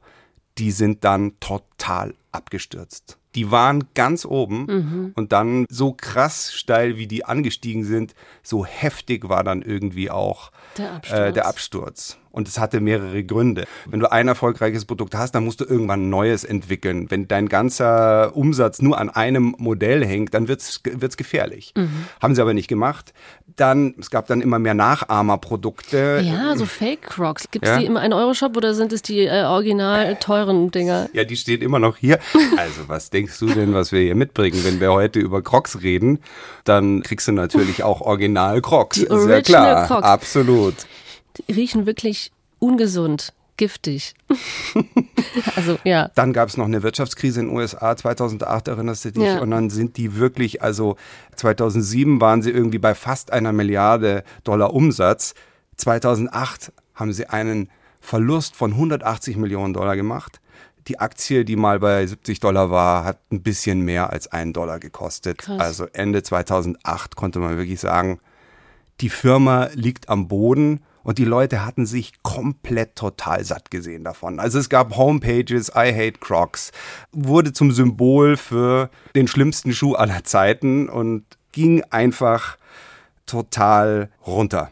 die 0.59 0.71
sind 0.71 1.03
dann 1.03 1.33
total 1.41 2.15
abgestürzt 2.31 3.19
die 3.39 3.53
waren 3.53 3.85
ganz 3.95 4.25
oben 4.25 4.67
mhm. 4.67 5.13
und 5.15 5.31
dann 5.31 5.65
so 5.69 5.93
krass 5.93 6.53
steil, 6.53 6.97
wie 6.97 7.07
die 7.07 7.25
angestiegen 7.25 7.85
sind, 7.85 8.17
so 8.43 8.67
heftig 8.67 9.29
war 9.29 9.45
dann 9.45 9.63
irgendwie 9.63 10.11
auch 10.11 10.51
der 10.77 10.95
Absturz. 10.95 11.21
Äh, 11.21 11.33
der 11.33 11.47
Absturz. 11.47 12.19
Und 12.39 12.47
es 12.47 12.61
hatte 12.61 12.79
mehrere 12.79 13.25
Gründe. 13.25 13.65
Wenn 13.87 13.99
du 13.99 14.13
ein 14.13 14.29
erfolgreiches 14.29 14.85
Produkt 14.85 15.17
hast, 15.17 15.35
dann 15.35 15.43
musst 15.43 15.61
du 15.61 15.65
irgendwann 15.65 16.05
ein 16.05 16.09
neues 16.09 16.45
entwickeln. 16.45 17.11
Wenn 17.11 17.27
dein 17.27 17.49
ganzer 17.49 18.37
Umsatz 18.37 18.81
nur 18.81 18.97
an 18.97 19.11
einem 19.11 19.57
Modell 19.59 20.07
hängt, 20.07 20.35
dann 20.35 20.47
wird's 20.47 20.81
wird's 20.85 21.17
gefährlich. 21.17 21.73
Mhm. 21.77 22.05
Haben 22.23 22.37
sie 22.37 22.41
aber 22.41 22.55
nicht 22.55 22.69
gemacht. 22.69 23.13
Dann, 23.57 23.97
es 23.99 24.11
gab 24.11 24.29
dann 24.29 24.41
immer 24.41 24.61
mehr 24.61 24.75
Nachahmerprodukte. 24.75 26.23
Ja, 26.23 26.55
so 26.55 26.65
Fake 26.65 27.03
Crocs. 27.03 27.51
Gibt 27.51 27.65
es 27.65 27.73
ja? 27.73 27.79
die 27.81 27.87
im 27.87 27.97
1-Euro-Shop 27.97 28.57
oder 28.57 28.73
sind 28.73 28.93
es 28.93 29.03
die 29.03 29.27
äh, 29.27 29.43
original 29.43 30.15
teuren 30.15 30.71
Dinger? 30.71 31.09
Ja, 31.15 31.25
die 31.25 31.37
stehen 31.37 31.61
immer 31.61 31.81
noch 31.81 31.97
hier. 31.97 32.21
Also, 32.57 32.83
was 32.87 33.11
denkst 33.11 33.37
du 33.41 33.47
denn, 33.47 33.75
was 33.75 33.91
wir 33.91 34.01
hier 34.01 34.15
mitbringen? 34.15 34.61
Wenn 34.63 34.79
wir 34.79 34.93
heute 34.93 35.19
über 35.19 35.43
Crocs 35.43 35.83
reden, 35.83 36.21
dann 36.63 37.03
kriegst 37.03 37.27
du 37.27 37.33
natürlich 37.33 37.83
auch 37.83 38.01
original 38.01 38.61
Crocs. 38.61 39.01
Die 39.01 39.11
Original 39.11 39.41
Ist 39.41 39.49
ja 39.49 39.59
klar. 39.59 39.87
Crocs. 39.89 40.05
Absolut. 40.05 40.75
Riechen 41.49 41.87
wirklich 41.87 42.33
ungesund 42.59 43.33
giftig. 43.59 44.15
also, 45.57 45.79
ja. 45.85 46.11
Dann 46.15 46.33
gab 46.33 46.49
es 46.49 46.57
noch 46.57 46.65
eine 46.65 46.83
Wirtschaftskrise 46.83 47.41
in 47.41 47.49
den 47.49 47.57
USA 47.57 47.95
2008, 47.95 48.69
erinnerst 48.69 49.05
du 49.05 49.13
dich? 49.13 49.25
Ja. 49.25 49.41
Und 49.41 49.51
dann 49.51 49.69
sind 49.69 49.99
die 49.99 50.17
wirklich, 50.17 50.63
also 50.63 50.97
2007 51.37 52.23
waren 52.23 52.41
sie 52.41 52.51
irgendwie 52.51 52.79
bei 52.79 52.95
fast 52.95 53.33
einer 53.33 53.53
Milliarde 53.53 54.25
Dollar 54.45 54.73
Umsatz. 54.73 55.35
2008 55.77 56.73
haben 56.95 57.13
sie 57.13 57.27
einen 57.27 57.69
Verlust 58.01 58.57
von 58.57 58.73
180 58.73 59.37
Millionen 59.37 59.75
Dollar 59.75 59.97
gemacht. 59.97 60.41
Die 60.87 60.99
Aktie, 60.99 61.45
die 61.45 61.57
mal 61.57 61.81
bei 61.81 62.07
70 62.07 62.41
Dollar 62.41 62.71
war, 62.71 63.05
hat 63.05 63.19
ein 63.31 63.43
bisschen 63.43 63.83
mehr 63.83 64.11
als 64.11 64.29
einen 64.29 64.55
Dollar 64.55 64.79
gekostet. 64.79 65.39
Krass. 65.39 65.61
Also 65.61 65.87
Ende 65.93 66.23
2008 66.23 67.15
konnte 67.15 67.41
man 67.41 67.59
wirklich 67.59 67.81
sagen, 67.81 68.21
die 69.01 69.11
Firma 69.11 69.69
liegt 69.75 70.09
am 70.09 70.29
Boden 70.29 70.81
und 71.09 71.17
die 71.17 71.25
Leute 71.25 71.65
hatten 71.65 71.87
sich 71.87 72.23
komplett 72.23 72.95
total 72.95 73.43
satt 73.43 73.71
gesehen 73.71 74.05
davon. 74.05 74.39
Also 74.39 74.59
es 74.59 74.69
gab 74.69 74.95
Homepages, 74.95 75.71
I 75.71 75.91
hate 75.91 76.19
Crocs, 76.21 76.71
wurde 77.13 77.55
zum 77.55 77.73
Symbol 77.73 78.37
für 78.37 78.91
den 79.15 79.27
schlimmsten 79.27 79.73
Schuh 79.73 79.95
aller 79.95 80.23
Zeiten 80.25 80.91
und 80.91 81.25
ging 81.53 81.83
einfach 81.85 82.59
total 83.25 84.11
runter. 84.27 84.71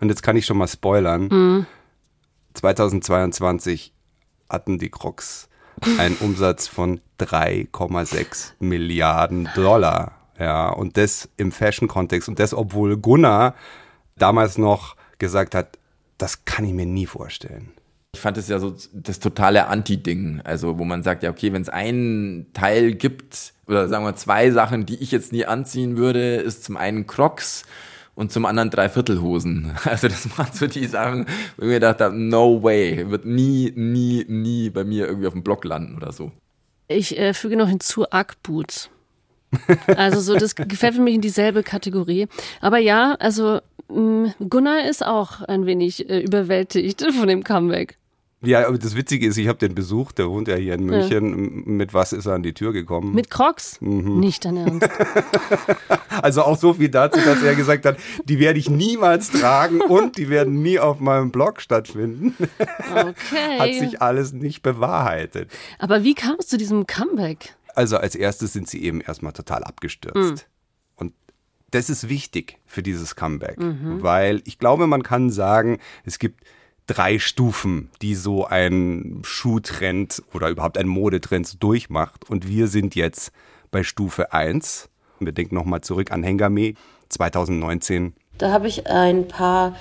Und 0.00 0.10
jetzt 0.10 0.22
kann 0.22 0.36
ich 0.36 0.44
schon 0.44 0.58
mal 0.58 0.68
spoilern. 0.68 1.66
2022 2.52 3.94
hatten 4.50 4.78
die 4.78 4.90
Crocs 4.90 5.48
einen 5.98 6.16
Umsatz 6.16 6.66
von 6.66 7.00
3,6 7.20 8.52
Milliarden 8.58 9.48
Dollar. 9.54 10.12
Ja, 10.38 10.68
und 10.70 10.96
das 10.96 11.28
im 11.36 11.52
Fashion-Kontext. 11.52 12.28
Und 12.28 12.38
das, 12.38 12.54
obwohl 12.54 12.96
Gunnar 12.96 13.54
damals 14.16 14.58
noch 14.58 14.96
gesagt 15.18 15.54
hat, 15.54 15.78
das 16.18 16.44
kann 16.44 16.64
ich 16.64 16.72
mir 16.72 16.86
nie 16.86 17.06
vorstellen. 17.06 17.72
Ich 18.14 18.20
fand 18.20 18.38
es 18.38 18.48
ja 18.48 18.58
so 18.58 18.74
das 18.92 19.18
totale 19.18 19.66
Anti-Ding. 19.66 20.40
Also, 20.44 20.78
wo 20.78 20.84
man 20.84 21.02
sagt, 21.02 21.22
ja, 21.22 21.30
okay, 21.30 21.52
wenn 21.52 21.62
es 21.62 21.68
einen 21.68 22.52
Teil 22.52 22.94
gibt, 22.94 23.52
oder 23.66 23.88
sagen 23.88 24.04
wir 24.04 24.14
zwei 24.14 24.50
Sachen, 24.50 24.86
die 24.86 25.02
ich 25.02 25.10
jetzt 25.10 25.32
nie 25.32 25.44
anziehen 25.44 25.96
würde, 25.96 26.36
ist 26.36 26.64
zum 26.64 26.76
einen 26.76 27.06
Crocs 27.06 27.64
und 28.14 28.32
zum 28.32 28.46
anderen 28.46 28.70
Dreiviertelhosen. 28.70 29.72
Also, 29.84 30.08
das 30.08 30.38
waren 30.38 30.52
so 30.52 30.66
die 30.66 30.86
Sachen, 30.86 31.26
wo 31.56 31.62
ich 31.62 31.68
mir 31.68 31.74
gedacht 31.74 32.00
habe, 32.00 32.16
no 32.16 32.62
way, 32.62 33.10
wird 33.10 33.24
nie, 33.24 33.72
nie, 33.76 34.24
nie 34.28 34.70
bei 34.70 34.84
mir 34.84 35.06
irgendwie 35.06 35.26
auf 35.26 35.34
dem 35.34 35.42
Block 35.42 35.64
landen 35.64 35.96
oder 35.96 36.12
so. 36.12 36.32
Ich 36.88 37.18
äh, 37.18 37.34
füge 37.34 37.56
noch 37.56 37.68
hinzu 37.68 38.04
Ugg-Boots. 38.04 38.90
Also 39.86 40.20
so, 40.20 40.34
das 40.34 40.54
gefällt 40.54 40.94
für 40.94 41.00
mich 41.00 41.14
in 41.14 41.20
dieselbe 41.20 41.62
Kategorie. 41.62 42.26
Aber 42.60 42.78
ja, 42.78 43.14
also 43.20 43.60
mh, 43.88 44.34
Gunnar 44.48 44.88
ist 44.88 45.04
auch 45.04 45.42
ein 45.42 45.66
wenig 45.66 46.08
äh, 46.08 46.20
überwältigt 46.20 47.02
von 47.16 47.28
dem 47.28 47.44
Comeback. 47.44 47.96
Ja, 48.46 48.66
aber 48.66 48.78
das 48.78 48.94
Witzige 48.96 49.26
ist, 49.26 49.36
ich 49.36 49.48
habe 49.48 49.58
den 49.58 49.74
besucht, 49.74 50.18
der 50.18 50.28
wohnt 50.28 50.48
ja 50.48 50.56
hier 50.56 50.74
in 50.74 50.84
München. 50.84 51.64
Mit 51.64 51.94
was 51.94 52.12
ist 52.12 52.26
er 52.26 52.34
an 52.34 52.42
die 52.42 52.54
Tür 52.54 52.72
gekommen? 52.72 53.14
Mit 53.14 53.30
Crocs? 53.30 53.78
Nicht 53.80 54.44
dein 54.44 54.56
Ernst. 54.56 54.88
Also 56.22 56.42
auch 56.42 56.56
so 56.56 56.74
viel 56.74 56.88
dazu, 56.88 57.20
dass 57.20 57.42
er 57.42 57.54
gesagt 57.54 57.84
hat, 57.84 57.98
die 58.24 58.38
werde 58.38 58.58
ich 58.58 58.70
niemals 58.70 59.30
tragen 59.30 59.80
und 59.80 60.16
die 60.16 60.28
werden 60.30 60.62
nie 60.62 60.78
auf 60.78 61.00
meinem 61.00 61.32
Blog 61.32 61.60
stattfinden. 61.60 62.36
Okay. 62.90 63.58
Hat 63.58 63.74
sich 63.74 64.00
alles 64.00 64.32
nicht 64.32 64.62
bewahrheitet. 64.62 65.50
Aber 65.78 66.04
wie 66.04 66.14
kam 66.14 66.36
es 66.38 66.46
zu 66.46 66.56
diesem 66.56 66.86
Comeback? 66.86 67.56
Also 67.74 67.96
als 67.96 68.14
erstes 68.14 68.52
sind 68.52 68.68
sie 68.68 68.82
eben 68.84 69.00
erstmal 69.00 69.32
total 69.32 69.64
abgestürzt. 69.64 70.46
Und 70.94 71.12
das 71.72 71.90
ist 71.90 72.08
wichtig 72.08 72.58
für 72.64 72.82
dieses 72.82 73.16
Comeback, 73.16 73.56
weil 73.58 74.40
ich 74.44 74.58
glaube, 74.58 74.86
man 74.86 75.02
kann 75.02 75.30
sagen, 75.30 75.78
es 76.04 76.18
gibt 76.20 76.44
drei 76.86 77.18
Stufen, 77.18 77.90
die 78.02 78.14
so 78.14 78.46
ein 78.46 79.20
Schuhtrend 79.22 80.22
oder 80.32 80.48
überhaupt 80.48 80.78
ein 80.78 80.86
Modetrend 80.86 81.62
durchmacht. 81.62 82.28
Und 82.28 82.48
wir 82.48 82.68
sind 82.68 82.94
jetzt 82.94 83.32
bei 83.70 83.82
Stufe 83.82 84.32
1. 84.32 84.88
Wir 85.20 85.32
denken 85.32 85.54
nochmal 85.54 85.80
zurück 85.80 86.12
an 86.12 86.22
Hengame 86.22 86.74
2019. 87.08 88.14
Da 88.38 88.50
habe 88.50 88.68
ich 88.68 88.86
ein 88.86 89.28
paar 89.28 89.76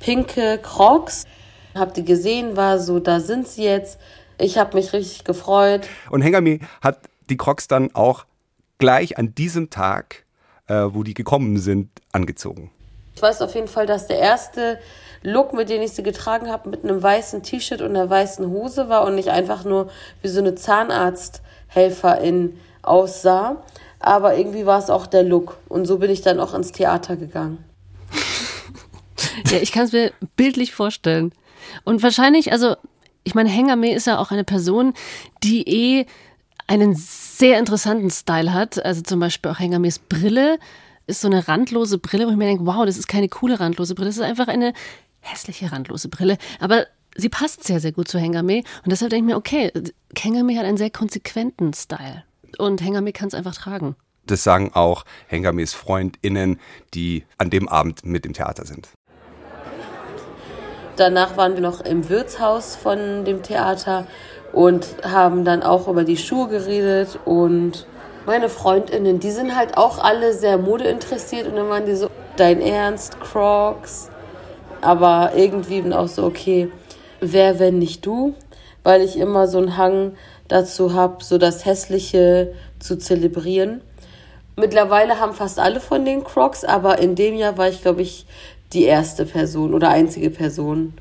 pinke 0.00 0.60
Crocs. 0.62 1.24
Hab 1.74 1.94
die 1.94 2.04
gesehen, 2.04 2.56
war 2.56 2.78
so, 2.78 3.00
da 3.00 3.20
sind 3.20 3.48
sie 3.48 3.64
jetzt. 3.64 3.98
Ich 4.38 4.58
habe 4.58 4.76
mich 4.76 4.92
richtig 4.92 5.24
gefreut. 5.24 5.88
Und 6.10 6.22
Hengame 6.22 6.60
hat 6.80 7.00
die 7.30 7.36
Crocs 7.36 7.66
dann 7.68 7.94
auch 7.94 8.26
gleich 8.78 9.18
an 9.18 9.34
diesem 9.34 9.70
Tag, 9.70 10.24
äh, 10.66 10.74
wo 10.90 11.02
die 11.02 11.14
gekommen 11.14 11.58
sind, 11.58 11.90
angezogen. 12.12 12.70
Ich 13.14 13.22
weiß 13.22 13.42
auf 13.42 13.54
jeden 13.54 13.68
Fall, 13.68 13.86
dass 13.86 14.06
der 14.06 14.18
erste 14.18 14.78
Look, 15.22 15.52
mit 15.52 15.70
dem 15.70 15.82
ich 15.82 15.92
sie 15.92 16.02
getragen 16.02 16.50
habe, 16.50 16.68
mit 16.68 16.84
einem 16.84 17.02
weißen 17.02 17.42
T-Shirt 17.42 17.80
und 17.80 17.90
einer 17.90 18.10
weißen 18.10 18.46
Hose 18.46 18.88
war 18.88 19.04
und 19.04 19.14
nicht 19.14 19.30
einfach 19.30 19.64
nur 19.64 19.90
wie 20.20 20.28
so 20.28 20.40
eine 20.40 20.54
Zahnarzthelferin 20.54 22.58
aussah. 22.82 23.62
Aber 24.00 24.36
irgendwie 24.36 24.66
war 24.66 24.78
es 24.78 24.90
auch 24.90 25.06
der 25.06 25.22
Look. 25.22 25.56
Und 25.68 25.86
so 25.86 25.98
bin 25.98 26.10
ich 26.10 26.20
dann 26.20 26.40
auch 26.40 26.52
ins 26.54 26.72
Theater 26.72 27.16
gegangen. 27.16 27.64
Ja, 29.50 29.58
ich 29.58 29.72
kann 29.72 29.84
es 29.84 29.92
mir 29.92 30.12
bildlich 30.36 30.74
vorstellen. 30.74 31.32
Und 31.84 32.02
wahrscheinlich, 32.02 32.52
also, 32.52 32.76
ich 33.24 33.34
meine, 33.34 33.48
Hengame 33.48 33.92
ist 33.92 34.06
ja 34.06 34.18
auch 34.18 34.30
eine 34.30 34.44
Person, 34.44 34.94
die 35.42 35.68
eh 35.68 36.06
einen 36.66 36.94
sehr 36.94 37.58
interessanten 37.58 38.10
Style 38.10 38.52
hat. 38.52 38.84
Also 38.84 39.02
zum 39.02 39.20
Beispiel 39.20 39.50
auch 39.50 39.58
Hengames 39.58 39.98
Brille 39.98 40.58
ist 41.06 41.20
so 41.20 41.28
eine 41.28 41.46
randlose 41.46 41.98
Brille, 41.98 42.26
wo 42.26 42.30
ich 42.30 42.36
mir 42.36 42.46
denke, 42.46 42.66
wow, 42.66 42.84
das 42.86 42.98
ist 42.98 43.08
keine 43.08 43.28
coole 43.28 43.60
randlose 43.60 43.94
Brille, 43.94 44.08
das 44.08 44.16
ist 44.16 44.22
einfach 44.22 44.48
eine 44.48 44.72
hässliche 45.20 45.72
randlose 45.72 46.08
Brille. 46.08 46.38
Aber 46.60 46.86
sie 47.16 47.28
passt 47.28 47.64
sehr, 47.64 47.80
sehr 47.80 47.92
gut 47.92 48.08
zu 48.08 48.18
Hengame. 48.18 48.58
Und 48.84 48.92
deshalb 48.92 49.10
denke 49.10 49.26
ich 49.26 49.34
mir, 49.34 49.36
okay, 49.36 49.72
Hengame 50.16 50.56
hat 50.58 50.64
einen 50.64 50.76
sehr 50.76 50.90
konsequenten 50.90 51.72
Style. 51.72 52.24
Und 52.58 52.82
Hengame 52.82 53.12
kann 53.12 53.28
es 53.28 53.34
einfach 53.34 53.54
tragen. 53.54 53.96
Das 54.26 54.42
sagen 54.42 54.70
auch 54.72 55.04
Hengames 55.26 55.74
FreundInnen, 55.74 56.58
die 56.94 57.24
an 57.36 57.50
dem 57.50 57.68
Abend 57.68 58.06
mit 58.06 58.24
im 58.24 58.32
Theater 58.32 58.64
sind. 58.64 58.88
Danach 60.96 61.36
waren 61.36 61.54
wir 61.54 61.60
noch 61.60 61.80
im 61.80 62.08
Wirtshaus 62.08 62.76
von 62.76 63.24
dem 63.24 63.42
Theater 63.42 64.06
und 64.52 64.86
haben 65.02 65.44
dann 65.44 65.62
auch 65.62 65.88
über 65.88 66.04
die 66.04 66.16
Schuhe 66.16 66.48
geredet 66.48 67.18
und 67.24 67.86
meine 68.26 68.48
Freundinnen, 68.48 69.20
die 69.20 69.30
sind 69.30 69.56
halt 69.56 69.76
auch 69.76 69.98
alle 69.98 70.32
sehr 70.32 70.58
modeinteressiert 70.58 71.46
und 71.46 71.56
dann 71.56 71.68
waren 71.68 71.86
die 71.86 71.94
so, 71.94 72.08
dein 72.36 72.60
Ernst, 72.60 73.20
Crocs. 73.20 74.10
Aber 74.80 75.32
irgendwie 75.34 75.82
bin 75.82 75.92
auch 75.92 76.08
so, 76.08 76.24
okay, 76.24 76.70
wer, 77.20 77.58
wenn 77.58 77.78
nicht 77.78 78.04
du? 78.04 78.34
Weil 78.82 79.00
ich 79.00 79.16
immer 79.18 79.48
so 79.48 79.58
einen 79.58 79.76
Hang 79.76 80.12
dazu 80.48 80.92
habe, 80.92 81.24
so 81.24 81.38
das 81.38 81.64
Hässliche 81.64 82.52
zu 82.78 82.98
zelebrieren. 82.98 83.80
Mittlerweile 84.56 85.18
haben 85.18 85.32
fast 85.32 85.58
alle 85.58 85.80
von 85.80 86.04
den 86.04 86.22
Crocs, 86.22 86.64
aber 86.64 86.98
in 86.98 87.14
dem 87.14 87.34
Jahr 87.34 87.58
war 87.58 87.68
ich, 87.68 87.82
glaube 87.82 88.02
ich, 88.02 88.26
die 88.72 88.84
erste 88.84 89.24
Person 89.24 89.74
oder 89.74 89.88
einzige 89.88 90.30
Person. 90.30 90.94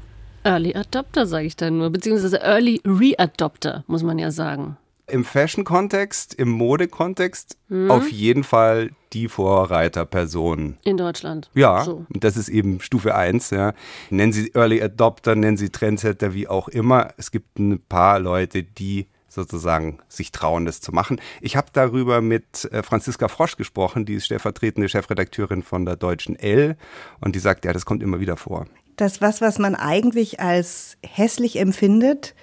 Early 0.44 0.76
Adopter, 0.76 1.26
sage 1.26 1.46
ich 1.46 1.56
dann 1.56 1.78
nur. 1.78 1.90
Beziehungsweise 1.90 2.38
Early 2.38 2.82
Readopter, 2.86 3.84
muss 3.88 4.04
man 4.04 4.18
ja 4.18 4.32
sagen. 4.32 4.78
Im 5.08 5.26
Fashion-Kontext, 5.26 6.34
im 6.34 6.50
Mode-Kontext 6.50 7.58
auf 7.90 8.10
jeden 8.12 8.44
Fall 8.44 8.92
die 9.12 9.28
Vorreiterperson. 9.28 10.78
In 10.84 10.98
Deutschland. 10.98 11.50
Ja, 11.54 11.84
So. 11.84 12.06
und 12.14 12.24
das 12.24 12.38
ist 12.38 12.50
eben 12.50 12.80
Stufe 12.82 13.14
1. 13.16 13.50
Ja. 13.52 13.74
Nennen 14.10 14.32
Sie 14.34 14.52
Early 14.54 14.82
Adopter, 14.82 15.36
nennen 15.36 15.58
Sie 15.58 15.70
Trendsetter, 15.70 16.34
wie 16.34 16.48
auch 16.48 16.68
immer. 16.68 17.14
Es 17.18 17.32
gibt 17.32 17.60
ein 17.60 17.82
paar 17.88 18.20
Leute, 18.20 18.64
die 18.64 19.08
sozusagen 19.28 19.98
sich 20.08 20.32
trauen, 20.32 20.66
das 20.66 20.80
zu 20.80 20.92
machen. 20.92 21.20
Ich 21.42 21.56
habe 21.56 21.68
darüber 21.74 22.22
mit 22.22 22.66
äh, 22.72 22.84
Franziska 22.84 23.28
Frosch 23.28 23.58
gesprochen, 23.58 24.06
die 24.06 24.14
ist 24.14 24.26
stellvertretende 24.26 24.88
Chefredakteurin 24.88 25.64
von 25.64 25.86
der 25.86 25.96
Deutschen 25.96 26.36
L 26.38 26.78
und 27.20 27.36
die 27.36 27.40
sagt, 27.40 27.66
ja, 27.66 27.74
das 27.74 27.86
kommt 27.86 28.04
immer 28.04 28.20
wieder 28.20 28.38
vor. 28.38 28.68
dass 28.96 29.22
was, 29.22 29.42
was 29.42 29.58
man 29.58 29.74
eigentlich 29.74 30.40
als 30.40 30.98
hässlich 31.04 31.58
empfindet, 31.60 32.36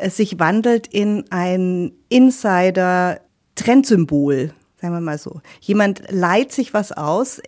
es 0.00 0.16
sich 0.16 0.38
wandelt 0.38 0.86
in 0.86 1.24
ein 1.30 1.92
Insider-Trendsymbol, 2.08 4.54
sagen 4.80 4.94
wir 4.94 5.00
mal 5.00 5.18
so. 5.18 5.40
Jemand 5.60 6.02
leiht 6.08 6.52
sich 6.52 6.72
was 6.74 6.92
aus, 6.92 7.40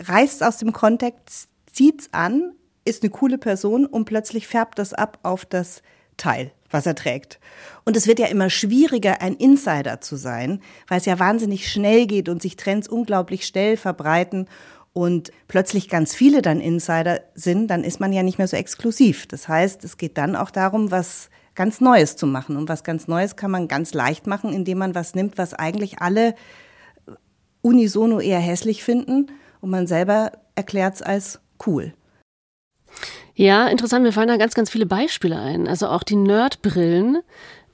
reißt 0.00 0.42
aus 0.42 0.58
dem 0.58 0.72
Kontext, 0.72 1.48
zieht's 1.72 2.08
an, 2.12 2.54
ist 2.84 3.02
eine 3.02 3.10
coole 3.10 3.38
Person 3.38 3.86
und 3.86 4.04
plötzlich 4.04 4.48
färbt 4.48 4.78
das 4.78 4.92
ab 4.92 5.18
auf 5.22 5.44
das 5.44 5.82
Teil, 6.16 6.52
was 6.70 6.86
er 6.86 6.94
trägt. 6.94 7.38
Und 7.84 7.96
es 7.96 8.06
wird 8.06 8.18
ja 8.18 8.26
immer 8.26 8.50
schwieriger, 8.50 9.22
ein 9.22 9.34
Insider 9.34 10.00
zu 10.00 10.16
sein, 10.16 10.60
weil 10.88 10.98
es 10.98 11.06
ja 11.06 11.18
wahnsinnig 11.18 11.70
schnell 11.70 12.06
geht 12.06 12.28
und 12.28 12.42
sich 12.42 12.56
Trends 12.56 12.88
unglaublich 12.88 13.46
schnell 13.46 13.76
verbreiten 13.76 14.48
und 14.92 15.32
plötzlich 15.48 15.88
ganz 15.88 16.14
viele 16.14 16.42
dann 16.42 16.60
Insider 16.60 17.20
sind, 17.34 17.68
dann 17.68 17.84
ist 17.84 18.00
man 18.00 18.12
ja 18.12 18.22
nicht 18.22 18.38
mehr 18.38 18.48
so 18.48 18.56
exklusiv. 18.56 19.26
Das 19.26 19.48
heißt, 19.48 19.84
es 19.84 19.96
geht 19.96 20.18
dann 20.18 20.36
auch 20.36 20.50
darum, 20.50 20.90
was 20.90 21.30
ganz 21.54 21.80
Neues 21.80 22.16
zu 22.16 22.26
machen. 22.26 22.56
Und 22.56 22.68
was 22.68 22.84
ganz 22.84 23.08
Neues 23.08 23.36
kann 23.36 23.50
man 23.50 23.68
ganz 23.68 23.94
leicht 23.94 24.26
machen, 24.26 24.52
indem 24.52 24.78
man 24.78 24.94
was 24.94 25.14
nimmt, 25.14 25.38
was 25.38 25.54
eigentlich 25.54 26.00
alle 26.00 26.34
unisono 27.60 28.20
eher 28.20 28.40
hässlich 28.40 28.82
finden 28.82 29.30
und 29.60 29.70
man 29.70 29.86
selber 29.86 30.32
erklärt 30.54 30.96
es 30.96 31.02
als 31.02 31.40
cool. 31.66 31.94
Ja, 33.34 33.68
interessant. 33.68 34.02
Mir 34.04 34.12
fallen 34.12 34.28
da 34.28 34.36
ganz, 34.36 34.54
ganz 34.54 34.68
viele 34.68 34.86
Beispiele 34.86 35.38
ein. 35.38 35.66
Also 35.66 35.88
auch 35.88 36.02
die 36.02 36.16
Nerdbrillen 36.16 37.18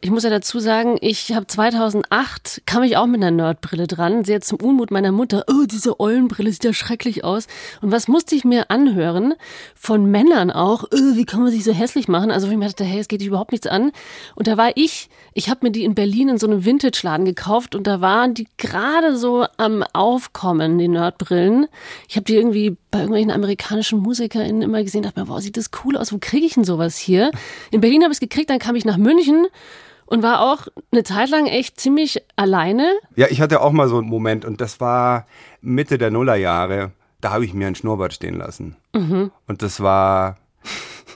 Ich 0.00 0.12
muss 0.12 0.22
ja 0.22 0.30
dazu 0.30 0.60
sagen, 0.60 0.96
ich 1.00 1.32
habe 1.32 1.48
2008, 1.48 2.62
kam 2.66 2.84
ich 2.84 2.96
auch 2.96 3.06
mit 3.06 3.16
einer 3.16 3.32
Nerdbrille 3.32 3.88
dran, 3.88 4.24
sehr 4.24 4.40
zum 4.40 4.60
Unmut 4.60 4.92
meiner 4.92 5.10
Mutter. 5.10 5.44
Oh, 5.50 5.64
diese 5.68 5.98
Eulenbrille 5.98 6.52
sieht 6.52 6.62
ja 6.62 6.72
schrecklich 6.72 7.24
aus. 7.24 7.48
Und 7.80 7.90
was 7.90 8.06
musste 8.06 8.36
ich 8.36 8.44
mir 8.44 8.70
anhören? 8.70 9.34
Von 9.74 10.08
Männern 10.08 10.52
auch. 10.52 10.84
Oh, 10.84 11.16
wie 11.16 11.24
kann 11.24 11.42
man 11.42 11.50
sich 11.50 11.64
so 11.64 11.72
hässlich 11.72 12.06
machen? 12.06 12.30
Also 12.30 12.48
ich 12.48 12.56
mir 12.56 12.66
dachte, 12.66 12.84
hey, 12.84 13.00
es 13.00 13.08
geht 13.08 13.22
dich 13.22 13.26
überhaupt 13.26 13.50
nichts 13.50 13.66
an. 13.66 13.90
Und 14.36 14.46
da 14.46 14.56
war 14.56 14.70
ich, 14.76 15.10
ich 15.34 15.50
habe 15.50 15.66
mir 15.66 15.72
die 15.72 15.82
in 15.82 15.96
Berlin 15.96 16.28
in 16.28 16.38
so 16.38 16.46
einem 16.46 16.64
Vintage-Laden 16.64 17.24
gekauft 17.24 17.74
und 17.74 17.88
da 17.88 18.00
waren 18.00 18.34
die 18.34 18.46
gerade 18.56 19.16
so 19.16 19.46
am 19.56 19.82
Aufkommen, 19.94 20.78
die 20.78 20.86
Nerdbrillen. 20.86 21.66
Ich 22.08 22.14
habe 22.14 22.24
die 22.24 22.36
irgendwie 22.36 22.76
bei 22.92 23.00
irgendwelchen 23.00 23.32
amerikanischen 23.32 23.98
MusikerInnen 23.98 24.62
immer 24.62 24.84
gesehen, 24.84 25.02
dachte 25.02 25.18
mir, 25.18 25.28
wow, 25.28 25.40
sieht 25.40 25.56
das 25.56 25.70
cool 25.84 25.96
aus, 25.96 26.12
wo 26.12 26.18
kriege 26.20 26.46
ich 26.46 26.54
denn 26.54 26.62
sowas 26.62 26.96
hier? 26.96 27.32
In 27.72 27.80
Berlin 27.80 28.04
habe 28.04 28.12
ich 28.12 28.16
es 28.16 28.20
gekriegt, 28.20 28.48
dann 28.48 28.60
kam 28.60 28.76
ich 28.76 28.84
nach 28.84 28.96
München 28.96 29.48
und 30.08 30.22
war 30.22 30.40
auch 30.40 30.68
eine 30.90 31.04
Zeit 31.04 31.28
lang 31.28 31.46
echt 31.46 31.78
ziemlich 31.78 32.22
alleine. 32.34 32.98
Ja, 33.14 33.26
ich 33.28 33.40
hatte 33.40 33.60
auch 33.60 33.72
mal 33.72 33.88
so 33.88 33.98
einen 33.98 34.08
Moment 34.08 34.44
und 34.44 34.60
das 34.60 34.80
war 34.80 35.26
Mitte 35.60 35.98
der 35.98 36.10
Nullerjahre. 36.10 36.92
Da 37.20 37.30
habe 37.30 37.44
ich 37.44 37.52
mir 37.52 37.66
einen 37.66 37.76
Schnurrbart 37.76 38.14
stehen 38.14 38.34
lassen. 38.34 38.76
Mhm. 38.94 39.30
Und 39.46 39.62
das 39.62 39.80
war 39.80 40.38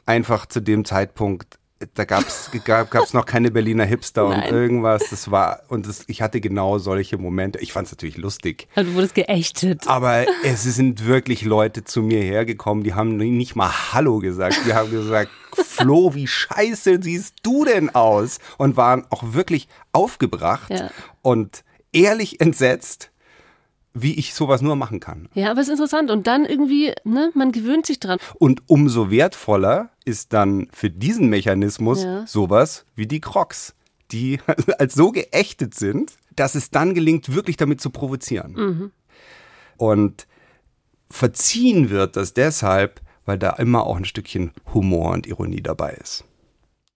einfach 0.04 0.46
zu 0.46 0.60
dem 0.60 0.84
Zeitpunkt 0.84 1.58
da 1.94 2.04
gab's 2.04 2.50
gab, 2.64 2.90
gab's 2.90 3.12
noch 3.12 3.26
keine 3.26 3.50
Berliner 3.50 3.84
Hipster 3.84 4.28
Nein. 4.28 4.42
und 4.42 4.56
irgendwas. 4.56 5.10
Das 5.10 5.30
war 5.30 5.62
und 5.68 5.86
das, 5.86 6.04
ich 6.06 6.22
hatte 6.22 6.40
genau 6.40 6.78
solche 6.78 7.18
Momente. 7.18 7.58
Ich 7.60 7.72
fand 7.72 7.86
es 7.86 7.92
natürlich 7.92 8.16
lustig. 8.16 8.68
Also 8.74 8.90
du 8.90 8.96
wurdest 8.96 9.14
geächtet. 9.14 9.86
Aber 9.86 10.24
es 10.44 10.62
sind 10.62 11.06
wirklich 11.06 11.42
Leute 11.44 11.84
zu 11.84 12.02
mir 12.02 12.22
hergekommen, 12.22 12.84
die 12.84 12.94
haben 12.94 13.16
nicht 13.16 13.56
mal 13.56 13.70
Hallo 13.92 14.18
gesagt. 14.18 14.60
Die 14.66 14.74
haben 14.74 14.90
gesagt, 14.90 15.30
Flo, 15.54 16.14
wie 16.14 16.26
scheiße 16.26 17.02
siehst 17.02 17.36
du 17.42 17.64
denn 17.64 17.94
aus? 17.94 18.38
Und 18.58 18.76
waren 18.76 19.04
auch 19.10 19.22
wirklich 19.32 19.68
aufgebracht 19.92 20.70
ja. 20.70 20.90
und 21.20 21.64
ehrlich 21.92 22.40
entsetzt 22.40 23.11
wie 23.94 24.14
ich 24.14 24.34
sowas 24.34 24.62
nur 24.62 24.76
machen 24.76 25.00
kann. 25.00 25.28
Ja, 25.34 25.50
aber 25.50 25.60
es 25.60 25.68
ist 25.68 25.72
interessant. 25.72 26.10
Und 26.10 26.26
dann 26.26 26.44
irgendwie, 26.44 26.92
ne, 27.04 27.30
man 27.34 27.52
gewöhnt 27.52 27.86
sich 27.86 28.00
dran. 28.00 28.18
Und 28.38 28.62
umso 28.66 29.10
wertvoller 29.10 29.90
ist 30.04 30.32
dann 30.32 30.68
für 30.72 30.90
diesen 30.90 31.28
Mechanismus 31.28 32.04
ja. 32.04 32.26
sowas 32.26 32.86
wie 32.94 33.06
die 33.06 33.20
Crocs, 33.20 33.74
die 34.10 34.40
als 34.78 34.94
so 34.94 35.12
geächtet 35.12 35.74
sind, 35.74 36.12
dass 36.34 36.54
es 36.54 36.70
dann 36.70 36.94
gelingt, 36.94 37.34
wirklich 37.34 37.56
damit 37.56 37.80
zu 37.80 37.90
provozieren. 37.90 38.52
Mhm. 38.52 38.90
Und 39.76 40.26
verziehen 41.10 41.90
wird 41.90 42.16
das 42.16 42.32
deshalb, 42.32 43.00
weil 43.26 43.38
da 43.38 43.50
immer 43.50 43.86
auch 43.86 43.96
ein 43.96 44.04
Stückchen 44.04 44.52
Humor 44.72 45.12
und 45.12 45.26
Ironie 45.26 45.62
dabei 45.62 45.92
ist. 45.92 46.24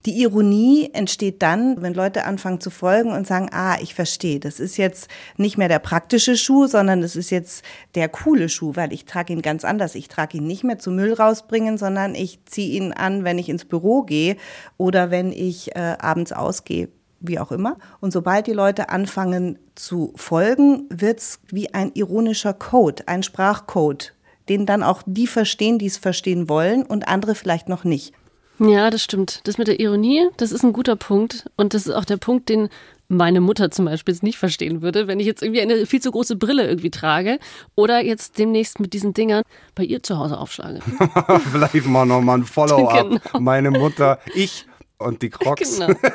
Die 0.07 0.21
Ironie 0.21 0.89
entsteht 0.93 1.41
dann, 1.41 1.81
wenn 1.81 1.93
Leute 1.93 2.23
anfangen 2.23 2.61
zu 2.61 2.69
folgen 2.69 3.11
und 3.11 3.27
sagen, 3.27 3.49
ah, 3.51 3.75
ich 3.81 3.93
verstehe, 3.93 4.39
das 4.39 4.61
ist 4.61 4.77
jetzt 4.77 5.09
nicht 5.35 5.57
mehr 5.57 5.67
der 5.67 5.79
praktische 5.79 6.37
Schuh, 6.37 6.65
sondern 6.65 7.01
das 7.01 7.17
ist 7.17 7.29
jetzt 7.29 7.61
der 7.93 8.07
coole 8.07 8.47
Schuh, 8.47 8.71
weil 8.75 8.93
ich 8.93 9.03
trage 9.03 9.33
ihn 9.33 9.41
ganz 9.41 9.65
anders. 9.65 9.95
Ich 9.95 10.07
trage 10.07 10.37
ihn 10.37 10.47
nicht 10.47 10.63
mehr 10.63 10.79
zum 10.79 10.95
Müll 10.95 11.11
rausbringen, 11.11 11.77
sondern 11.77 12.15
ich 12.15 12.39
ziehe 12.45 12.77
ihn 12.77 12.93
an, 12.93 13.25
wenn 13.25 13.37
ich 13.37 13.49
ins 13.49 13.65
Büro 13.65 14.03
gehe 14.03 14.37
oder 14.77 15.11
wenn 15.11 15.33
ich 15.33 15.75
äh, 15.75 15.97
abends 15.99 16.31
ausgehe 16.31 16.87
wie 17.19 17.39
auch 17.39 17.51
immer. 17.51 17.75
Und 17.99 18.13
sobald 18.13 18.47
die 18.47 18.53
Leute 18.53 18.87
anfangen 18.87 19.59
zu 19.75 20.13
folgen, 20.15 20.85
wird's 20.89 21.41
wie 21.47 21.73
ein 21.73 21.91
ironischer 21.95 22.53
Code, 22.53 23.03
ein 23.09 23.23
Sprachcode, 23.23 24.13
den 24.47 24.65
dann 24.65 24.83
auch 24.83 25.03
die 25.05 25.27
verstehen, 25.27 25.79
die 25.79 25.87
es 25.87 25.97
verstehen 25.97 26.47
wollen 26.47 26.83
und 26.83 27.09
andere 27.09 27.35
vielleicht 27.35 27.67
noch 27.67 27.83
nicht. 27.83 28.13
Ja, 28.59 28.89
das 28.89 29.03
stimmt. 29.03 29.41
Das 29.43 29.57
mit 29.57 29.67
der 29.67 29.79
Ironie, 29.79 30.27
das 30.37 30.51
ist 30.51 30.63
ein 30.63 30.73
guter 30.73 30.95
Punkt. 30.95 31.49
Und 31.57 31.73
das 31.73 31.85
ist 31.85 31.93
auch 31.93 32.05
der 32.05 32.17
Punkt, 32.17 32.49
den 32.49 32.69
meine 33.09 33.39
Mutter 33.39 33.71
zum 33.71 33.85
Beispiel 33.85 34.13
jetzt 34.13 34.23
nicht 34.23 34.37
verstehen 34.37 34.81
würde, 34.81 35.07
wenn 35.07 35.19
ich 35.19 35.25
jetzt 35.25 35.41
irgendwie 35.41 35.61
eine 35.61 35.85
viel 35.85 36.01
zu 36.01 36.11
große 36.11 36.35
Brille 36.35 36.67
irgendwie 36.67 36.89
trage 36.89 37.39
oder 37.75 38.03
jetzt 38.03 38.37
demnächst 38.37 38.79
mit 38.79 38.93
diesen 38.93 39.13
Dingern 39.13 39.43
bei 39.75 39.83
ihr 39.83 40.03
zu 40.03 40.17
Hause 40.17 40.37
aufschlage. 40.37 40.81
Vielleicht 41.51 41.85
mal 41.85 42.05
nochmal 42.05 42.39
ein 42.39 42.43
Follow-up. 42.43 43.07
Genau. 43.07 43.39
Meine 43.39 43.71
Mutter, 43.71 44.19
ich 44.33 44.65
und 44.97 45.21
die 45.21 45.29
Crocs. 45.29 45.79
Genau. 45.79 45.93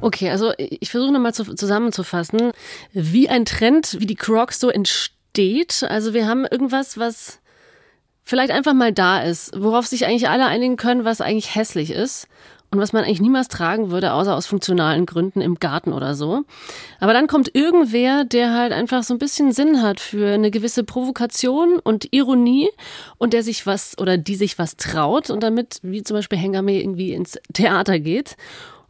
Okay, 0.00 0.28
also 0.28 0.52
ich 0.58 0.90
versuche 0.90 1.12
nochmal 1.12 1.32
zu, 1.32 1.54
zusammenzufassen, 1.54 2.52
wie 2.92 3.30
ein 3.30 3.46
Trend, 3.46 3.96
wie 4.00 4.04
die 4.04 4.16
Crocs 4.16 4.60
so 4.60 4.68
entsteht. 4.68 5.82
Also 5.88 6.12
wir 6.12 6.28
haben 6.28 6.44
irgendwas, 6.44 6.98
was 6.98 7.40
vielleicht 8.24 8.50
einfach 8.50 8.74
mal 8.74 8.92
da 8.92 9.22
ist, 9.22 9.52
worauf 9.56 9.86
sich 9.86 10.06
eigentlich 10.06 10.28
alle 10.28 10.46
einigen 10.46 10.76
können, 10.76 11.04
was 11.04 11.20
eigentlich 11.20 11.54
hässlich 11.54 11.90
ist 11.90 12.26
und 12.74 12.80
was 12.80 12.92
man 12.92 13.04
eigentlich 13.04 13.20
niemals 13.20 13.48
tragen 13.48 13.90
würde, 13.90 14.12
außer 14.12 14.34
aus 14.34 14.46
funktionalen 14.46 15.06
Gründen 15.06 15.40
im 15.40 15.56
Garten 15.60 15.92
oder 15.92 16.14
so. 16.14 16.42
Aber 16.98 17.12
dann 17.12 17.28
kommt 17.28 17.54
irgendwer, 17.54 18.24
der 18.24 18.52
halt 18.52 18.72
einfach 18.72 19.04
so 19.04 19.14
ein 19.14 19.18
bisschen 19.18 19.52
Sinn 19.52 19.80
hat 19.80 20.00
für 20.00 20.34
eine 20.34 20.50
gewisse 20.50 20.82
Provokation 20.82 21.78
und 21.78 22.12
Ironie 22.12 22.68
und 23.16 23.32
der 23.32 23.44
sich 23.44 23.66
was 23.66 23.96
oder 23.98 24.18
die 24.18 24.34
sich 24.34 24.58
was 24.58 24.76
traut 24.76 25.30
und 25.30 25.42
damit, 25.42 25.78
wie 25.82 26.02
zum 26.02 26.16
Beispiel 26.16 26.38
Hengame, 26.38 26.80
irgendwie 26.80 27.12
ins 27.12 27.38
Theater 27.52 28.00
geht 28.00 28.36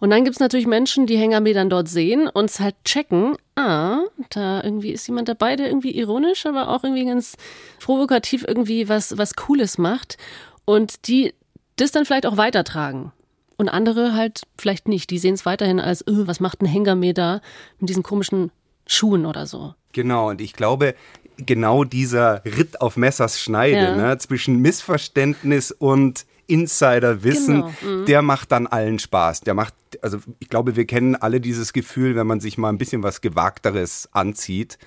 und 0.04 0.10
dann 0.10 0.24
gibt 0.24 0.36
es 0.36 0.40
natürlich 0.40 0.66
Menschen, 0.66 1.06
die 1.06 1.16
Hengame 1.16 1.54
dann 1.54 1.70
dort 1.70 1.88
sehen 1.88 2.28
und 2.28 2.50
es 2.50 2.60
halt 2.60 2.74
checken, 2.84 3.36
ah, 3.56 4.00
da 4.28 4.62
irgendwie 4.62 4.90
ist 4.90 5.08
jemand 5.08 5.30
dabei, 5.30 5.56
der 5.56 5.68
irgendwie 5.68 5.96
ironisch, 5.96 6.44
aber 6.44 6.68
auch 6.68 6.84
irgendwie 6.84 7.06
ganz 7.06 7.38
provokativ 7.80 8.44
irgendwie 8.46 8.90
was, 8.90 9.16
was 9.16 9.34
Cooles 9.34 9.78
macht 9.78 10.18
und 10.66 11.08
die 11.08 11.32
das 11.76 11.90
dann 11.90 12.04
vielleicht 12.04 12.26
auch 12.26 12.36
weitertragen. 12.36 13.12
Und 13.56 13.70
andere 13.70 14.12
halt 14.12 14.42
vielleicht 14.58 14.88
nicht. 14.88 15.08
Die 15.08 15.16
sehen 15.16 15.32
es 15.32 15.46
weiterhin 15.46 15.80
als, 15.80 16.06
öh, 16.06 16.26
was 16.26 16.38
macht 16.38 16.60
ein 16.60 16.66
Hengame 16.66 17.14
da 17.14 17.40
mit 17.78 17.88
diesen 17.88 18.02
komischen 18.02 18.50
Schuhen 18.86 19.24
oder 19.24 19.46
so. 19.46 19.72
Genau, 19.92 20.28
und 20.28 20.42
ich 20.42 20.52
glaube, 20.52 20.96
genau 21.38 21.82
dieser 21.82 22.44
Ritt 22.44 22.82
auf 22.82 22.98
Messers 22.98 23.40
Schneide 23.40 23.76
ja. 23.76 23.96
ne, 23.96 24.18
zwischen 24.18 24.58
Missverständnis 24.58 25.72
und 25.72 26.26
Insiderwissen, 26.46 27.62
genau. 27.62 27.72
mhm. 27.82 28.06
der 28.06 28.22
macht 28.22 28.52
dann 28.52 28.66
allen 28.66 28.98
Spaß. 28.98 29.40
Der 29.40 29.54
macht, 29.54 29.74
also 30.02 30.18
ich 30.38 30.48
glaube, 30.48 30.76
wir 30.76 30.86
kennen 30.86 31.16
alle 31.16 31.40
dieses 31.40 31.72
Gefühl, 31.72 32.16
wenn 32.16 32.26
man 32.26 32.40
sich 32.40 32.58
mal 32.58 32.68
ein 32.68 32.78
bisschen 32.78 33.02
was 33.02 33.20
Gewagteres 33.20 34.08
anzieht 34.12 34.78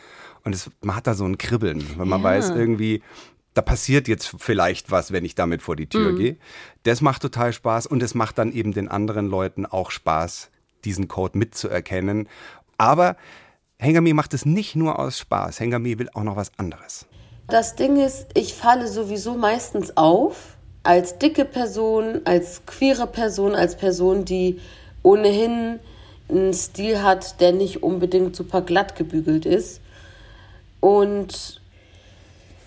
und 0.44 0.54
es, 0.54 0.70
man 0.82 0.96
hat 0.96 1.08
da 1.08 1.14
so 1.14 1.26
ein 1.26 1.38
Kribbeln, 1.38 1.84
wenn 1.98 2.08
man 2.08 2.22
ja. 2.22 2.26
weiß 2.26 2.50
irgendwie, 2.52 3.02
da 3.54 3.62
passiert 3.62 4.08
jetzt 4.08 4.36
vielleicht 4.38 4.92
was, 4.92 5.12
wenn 5.12 5.26
ich 5.26 5.36
damit 5.36 5.62
vor 5.62 5.76
die 5.76 5.90
Tür 5.90 6.12
mhm. 6.12 6.18
gehe. 6.18 6.38
Das 6.84 7.02
macht 7.02 7.22
total 7.24 7.54
Spaß 7.54 7.88
und 7.88 8.04
es 8.04 8.14
macht 8.14 8.38
dann 8.38 8.52
eben 8.52 8.72
den 8.72 8.88
anderen 8.88 9.28
Leuten 9.28 9.66
auch 9.66 9.92
Spaß, 9.92 10.52
diesen 10.86 11.08
Code 11.08 11.38
mitzuerkennen. 11.38 12.30
Aber 12.78 13.18
Hengame 13.80 14.14
macht 14.14 14.34
es 14.34 14.46
nicht 14.46 14.76
nur 14.76 15.00
aus 15.00 15.18
Spaß. 15.20 15.60
Hengame 15.60 15.98
will 15.98 16.10
auch 16.14 16.24
noch 16.24 16.36
was 16.36 16.52
anderes. 16.58 17.08
Das 17.48 17.76
Ding 17.76 17.98
ist, 17.98 18.28
ich 18.34 18.54
falle 18.54 18.88
sowieso 18.88 19.36
meistens 19.36 19.96
auf 19.96 20.57
als 20.84 21.18
dicke 21.18 21.46
Person, 21.46 22.22
als 22.26 22.66
queere 22.66 23.08
Person, 23.08 23.56
als 23.56 23.76
Person, 23.76 24.26
die 24.26 24.60
ohnehin 25.04 25.80
einen 26.30 26.54
Stil 26.54 27.02
hat, 27.02 27.40
der 27.42 27.52
nicht 27.52 27.84
unbedingt 27.84 28.36
super 28.36 28.62
glatt 28.62 28.96
gebügelt 28.96 29.46
ist. 29.46 29.82
Und 30.80 31.62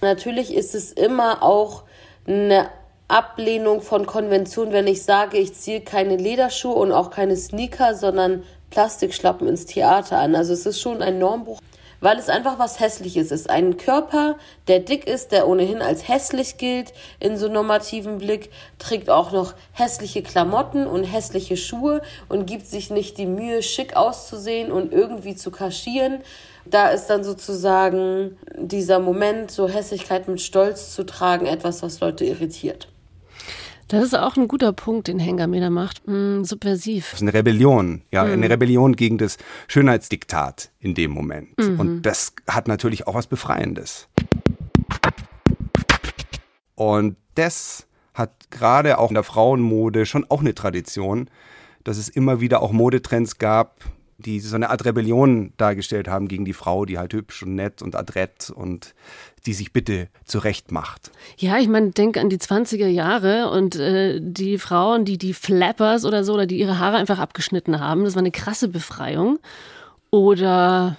natürlich 0.01 0.55
ist 0.55 0.75
es 0.75 0.93
immer 0.93 1.43
auch 1.43 1.85
eine 2.27 2.69
Ablehnung 3.09 3.81
von 3.81 4.07
Konvention, 4.07 4.73
wenn 4.73 4.87
ich 4.87 5.03
sage, 5.03 5.37
ich 5.37 5.55
ziehe 5.55 5.81
keine 5.81 6.17
Lederschuhe 6.17 6.75
und 6.75 6.93
auch 6.93 7.11
keine 7.11 7.37
Sneaker, 7.37 7.95
sondern 7.95 8.45
Plastikschlappen 8.71 9.49
ins 9.49 9.67
Theater 9.67 10.19
an. 10.19 10.35
Also 10.35 10.53
es 10.53 10.65
ist 10.65 10.81
schon 10.81 11.03
ein 11.03 11.19
Normbruch 11.19 11.61
weil 12.01 12.19
es 12.19 12.29
einfach 12.29 12.59
was 12.59 12.81
Hässliches 12.81 13.31
ist. 13.31 13.49
Ein 13.49 13.77
Körper, 13.77 14.37
der 14.69 14.81
dick 14.81 15.07
ist, 15.07 15.33
der 15.33 15.49
ohnehin 15.49 15.83
als 15.83 16.09
hässlich 16.09 16.57
gilt 16.57 16.93
in 17.19 17.37
so 17.37 17.49
normativen 17.49 18.19
Blick, 18.19 18.51
trägt 18.79 19.11
auch 19.11 19.33
noch 19.33 19.55
hässliche 19.73 20.23
Klamotten 20.23 20.87
und 20.87 21.05
hässliche 21.05 21.57
Schuhe 21.57 22.03
und 22.29 22.47
gibt 22.47 22.67
sich 22.67 22.91
nicht 22.91 23.19
die 23.19 23.27
Mühe, 23.27 23.63
schick 23.63 23.97
auszusehen 23.97 24.73
und 24.73 24.93
irgendwie 24.93 25.37
zu 25.37 25.51
kaschieren. 25.51 26.21
Da 26.67 26.89
ist 26.89 27.07
dann 27.07 27.25
sozusagen 27.25 28.39
dieser 28.57 28.99
Moment, 28.99 29.51
so 29.51 29.69
Hässlichkeit 29.69 30.29
mit 30.29 30.41
Stolz 30.41 30.95
zu 30.95 31.05
tragen, 31.05 31.47
etwas, 31.47 31.83
was 31.83 32.01
Leute 32.01 32.25
irritiert. 32.25 32.90
Das 33.91 34.05
ist 34.05 34.15
auch 34.15 34.37
ein 34.37 34.47
guter 34.47 34.73
Punkt, 34.73 35.09
den 35.09 35.19
Hengame 35.19 35.59
da 35.59 35.69
macht. 35.69 36.07
Mm, 36.07 36.45
subversiv. 36.45 37.11
Das 37.11 37.15
ist 37.15 37.23
eine 37.23 37.35
Rebellion, 37.35 38.03
ja, 38.13 38.23
mhm. 38.23 38.35
eine 38.35 38.51
Rebellion 38.51 38.95
gegen 38.95 39.19
das 39.19 39.37
Schönheitsdiktat 39.67 40.71
in 40.79 40.95
dem 40.95 41.11
Moment. 41.11 41.59
Mhm. 41.59 41.81
Und 41.81 42.03
das 42.03 42.35
hat 42.47 42.69
natürlich 42.69 43.09
auch 43.09 43.15
was 43.15 43.27
Befreiendes. 43.27 44.07
Und 46.77 47.17
das 47.35 47.89
hat 48.15 48.31
gerade 48.51 48.99
auch 48.99 49.11
in 49.11 49.15
der 49.15 49.25
Frauenmode 49.25 50.07
schon 50.07 50.25
auch 50.29 50.41
eine 50.41 50.55
Tradition, 50.55 51.29
dass 51.83 51.99
es 51.99 52.09
immer 52.09 52.41
wieder 52.41 52.63
auch 52.63 52.71
Modetrends 52.71 53.39
gab, 53.39 53.81
die 54.21 54.41
so 54.41 54.55
eine 54.55 54.71
Art 54.71 54.85
Rebellion 54.85 55.53
dargestellt 55.57 56.09
haben 56.09 56.29
gegen 56.29 56.45
die 56.45 56.53
Frau, 56.53 56.85
die 56.85 56.99
halt 56.99 57.13
hübsch 57.13 57.43
und 57.43 57.55
nett 57.55 57.83
und 57.83 57.97
adrett 57.97 58.51
und 58.51 58.95
die 59.47 59.55
sich 59.55 59.73
bitte 59.73 60.09
zurecht 60.25 60.71
macht. 60.71 61.11
Ja, 61.39 61.59
ich 61.59 61.69
meine, 61.69 61.91
denk 61.91 62.17
an 62.17 62.29
die 62.29 62.39
20er 62.39 62.87
Jahre 62.87 63.51
und 63.51 63.77
äh, 63.77 64.21
die 64.23 64.59
Frauen, 64.59 65.05
die 65.05 65.19
die 65.19 65.35
Flappers 65.35 66.05
oder 66.05 66.25
so, 66.25 66.35
oder 66.35 66.47
die 66.47 66.59
ihre 66.59 66.79
Haare 66.79 66.97
einfach 66.97 67.19
abgeschnitten 67.19 67.81
haben. 67.81 68.05
Das 68.05 68.15
war 68.15 68.21
eine 68.21 68.31
krasse 68.31 68.69
Befreiung. 68.69 69.39
Oder, 70.11 70.99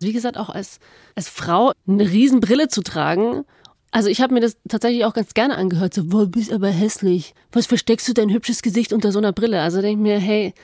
wie 0.00 0.12
gesagt, 0.12 0.36
auch 0.36 0.50
als, 0.50 0.78
als 1.16 1.28
Frau 1.28 1.72
eine 1.88 2.08
Riesenbrille 2.08 2.68
zu 2.68 2.82
tragen. 2.82 3.44
Also 3.90 4.08
ich 4.08 4.20
habe 4.20 4.32
mir 4.32 4.40
das 4.40 4.56
tatsächlich 4.68 5.04
auch 5.04 5.14
ganz 5.14 5.34
gerne 5.34 5.56
angehört. 5.56 5.94
So, 5.94 6.04
boah, 6.04 6.26
bist 6.26 6.52
aber 6.52 6.68
hässlich. 6.68 7.34
Was 7.50 7.66
versteckst 7.66 8.08
du 8.08 8.14
dein 8.14 8.30
hübsches 8.30 8.62
Gesicht 8.62 8.92
unter 8.92 9.12
so 9.12 9.18
einer 9.18 9.32
Brille? 9.32 9.60
Also 9.60 9.80
denke 9.80 10.00
ich 10.00 10.02
mir, 10.02 10.18
hey, 10.18 10.54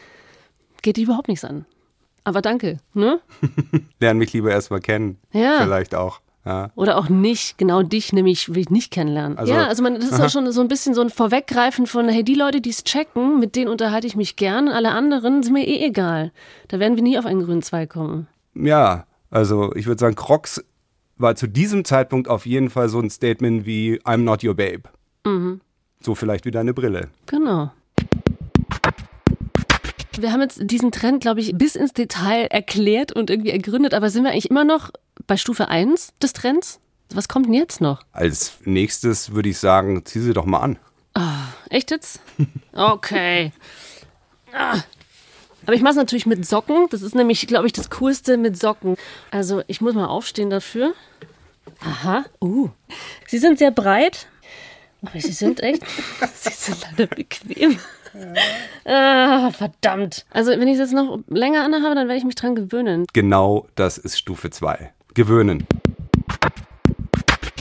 geht 0.83 0.97
dir 0.97 1.05
überhaupt 1.05 1.29
nichts 1.29 1.45
an. 1.45 1.67
Aber 2.29 2.43
danke, 2.43 2.77
ne? 2.93 3.21
Lern 4.01 4.19
mich 4.19 4.35
lieber 4.35 4.51
erstmal 4.51 4.81
kennen. 4.81 5.17
Ja. 5.33 5.61
Vielleicht 5.63 5.95
auch. 5.95 6.21
Ja. 6.45 6.71
Oder 6.75 6.99
auch 6.99 7.09
nicht, 7.09 7.57
genau 7.57 7.83
dich 7.83 8.13
nämlich 8.13 8.51
will 8.51 8.59
ich 8.59 8.69
nicht 8.69 8.91
kennenlernen. 8.93 9.39
Also- 9.39 9.51
ja, 9.55 9.67
also 9.67 9.83
man, 9.83 9.95
das 9.95 10.05
ist 10.11 10.21
auch 10.21 10.29
schon 10.31 10.53
so 10.53 10.61
ein 10.61 10.69
bisschen 10.69 10.93
so 10.93 11.01
ein 11.01 11.09
Vorweggreifen 11.09 11.87
von, 11.87 12.07
hey, 12.07 12.23
die 12.23 12.35
Leute, 12.35 12.61
die 12.61 12.69
es 12.69 12.85
checken, 12.85 13.41
mit 13.41 13.57
denen 13.57 13.71
unterhalte 13.71 14.07
ich 14.07 14.15
mich 14.15 14.37
gern, 14.37 14.69
alle 14.69 14.91
anderen 14.91 15.43
sind 15.43 15.55
mir 15.55 15.67
eh 15.67 15.83
egal. 15.87 16.31
Da 16.69 16.79
werden 16.79 16.97
wir 16.97 17.03
nie 17.03 17.19
auf 17.19 17.25
einen 17.25 17.43
grünen 17.43 17.63
Zweig 17.63 17.89
kommen. 17.89 18.29
Ja, 18.55 19.07
also 19.31 19.75
ich 19.75 19.87
würde 19.87 19.99
sagen, 20.01 20.17
Crocs 20.17 20.63
war 21.17 21.35
zu 21.35 21.47
diesem 21.47 21.87
Zeitpunkt 21.87 22.29
auf 22.29 22.45
jeden 22.45 22.69
Fall 22.69 22.91
so 22.91 23.01
ein 23.01 23.09
Statement 23.09 23.65
wie 23.65 24.01
I'm 24.03 24.19
not 24.19 24.45
your 24.45 24.55
babe. 24.55 24.83
So 26.01 26.15
vielleicht 26.15 26.45
wie 26.45 26.51
deine 26.51 26.75
Brille. 26.75 27.09
Genau. 27.25 27.71
Wir 30.21 30.33
haben 30.33 30.41
jetzt 30.41 30.61
diesen 30.63 30.93
Trend, 30.93 31.21
glaube 31.21 31.41
ich, 31.41 31.53
bis 31.57 31.77
ins 31.77 31.93
Detail 31.93 32.47
erklärt 32.47 33.13
und 33.13 33.31
irgendwie 33.31 33.51
ergründet, 33.51 33.95
aber 33.95 34.11
sind 34.11 34.25
wir 34.25 34.31
eigentlich 34.31 34.51
immer 34.51 34.65
noch 34.65 34.91
bei 35.27 35.37
Stufe 35.37 35.69
1 35.69 36.15
des 36.21 36.33
Trends? 36.33 36.81
Was 37.15 37.29
kommt 37.29 37.47
denn 37.47 37.55
jetzt 37.55 37.81
noch? 37.81 38.03
Als 38.13 38.59
nächstes 38.65 39.33
würde 39.33 39.49
ich 39.49 39.59
sagen, 39.59 40.05
zieh 40.05 40.21
sie 40.21 40.33
doch 40.33 40.45
mal 40.45 40.61
an. 40.61 40.79
Echt 41.71 41.91
jetzt? 41.91 42.21
Okay. 42.73 43.53
Ah. 44.55 44.79
Aber 45.67 45.75
ich 45.75 45.83
mache 45.83 45.93
es 45.93 45.97
natürlich 45.97 46.27
mit 46.27 46.47
Socken. 46.47 46.87
Das 46.91 47.03
ist 47.03 47.15
nämlich, 47.15 47.47
glaube 47.47 47.67
ich, 47.67 47.73
das 47.73 47.91
Coolste 47.91 48.37
mit 48.37 48.59
Socken. 48.59 48.97
Also 49.31 49.63
ich 49.67 49.81
muss 49.81 49.95
mal 49.95 50.07
aufstehen 50.07 50.49
dafür. 50.49 50.95
Aha. 51.81 52.25
Uh. 52.41 52.71
Sie 53.27 53.39
sind 53.39 53.59
sehr 53.59 53.71
breit. 53.71 54.29
Aber 55.03 55.21
sie 55.21 55.33
sind 55.33 55.61
echt. 55.61 55.83
sie 56.35 56.53
sind 56.53 56.79
leider 56.83 57.07
bequem. 57.15 57.79
Ah, 58.85 59.51
verdammt. 59.51 60.25
Also 60.31 60.51
wenn 60.53 60.67
ich 60.69 60.75
es 60.75 60.91
jetzt 60.91 60.93
noch 60.93 61.21
länger 61.29 61.65
anhabe, 61.65 61.95
dann 61.95 62.09
werde 62.09 62.19
ich 62.19 62.25
mich 62.25 62.35
dran 62.35 62.55
gewöhnen. 62.55 63.07
Genau 63.13 63.67
das 63.75 63.99
ist 63.99 64.19
Stufe 64.19 64.51
2. 64.51 64.93
Gewöhnen. 65.15 65.67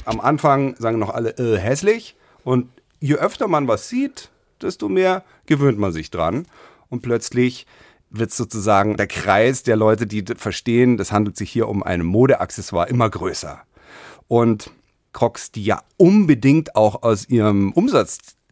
Am 0.05 0.21
Anfang 0.21 0.75
sagen 0.77 0.99
noch 0.99 1.10
alle 1.10 1.31
äh, 1.38 1.57
hässlich 1.57 2.15
und 2.43 2.69
je 2.99 3.15
öfter 3.15 3.47
man 3.47 3.67
was 3.67 3.89
sieht, 3.89 4.29
desto 4.62 4.88
mehr 4.88 5.23
gewöhnt 5.45 5.77
man 5.77 5.91
sich 5.91 6.12
dran 6.12 6.45
und 6.89 7.01
plötzlich 7.01 7.67
wird 8.10 8.31
sozusagen 8.31 8.95
der 8.95 9.07
Kreis 9.07 9.63
der 9.63 9.75
Leute, 9.75 10.07
die 10.07 10.23
verstehen, 10.38 10.97
das 10.97 11.12
handelt 11.12 11.36
sich 11.36 11.51
hier 11.51 11.67
um 11.67 11.83
ein 11.83 12.05
Modeaccessoire, 12.05 12.88
immer 12.88 13.10
größer. 13.10 13.62
Und 14.27 14.71
Crocs, 15.13 15.51
die 15.51 15.63
ja 15.63 15.81
unbedingt 15.97 16.75
auch 16.75 17.03
aus 17.03 17.27
ihrem 17.27 17.73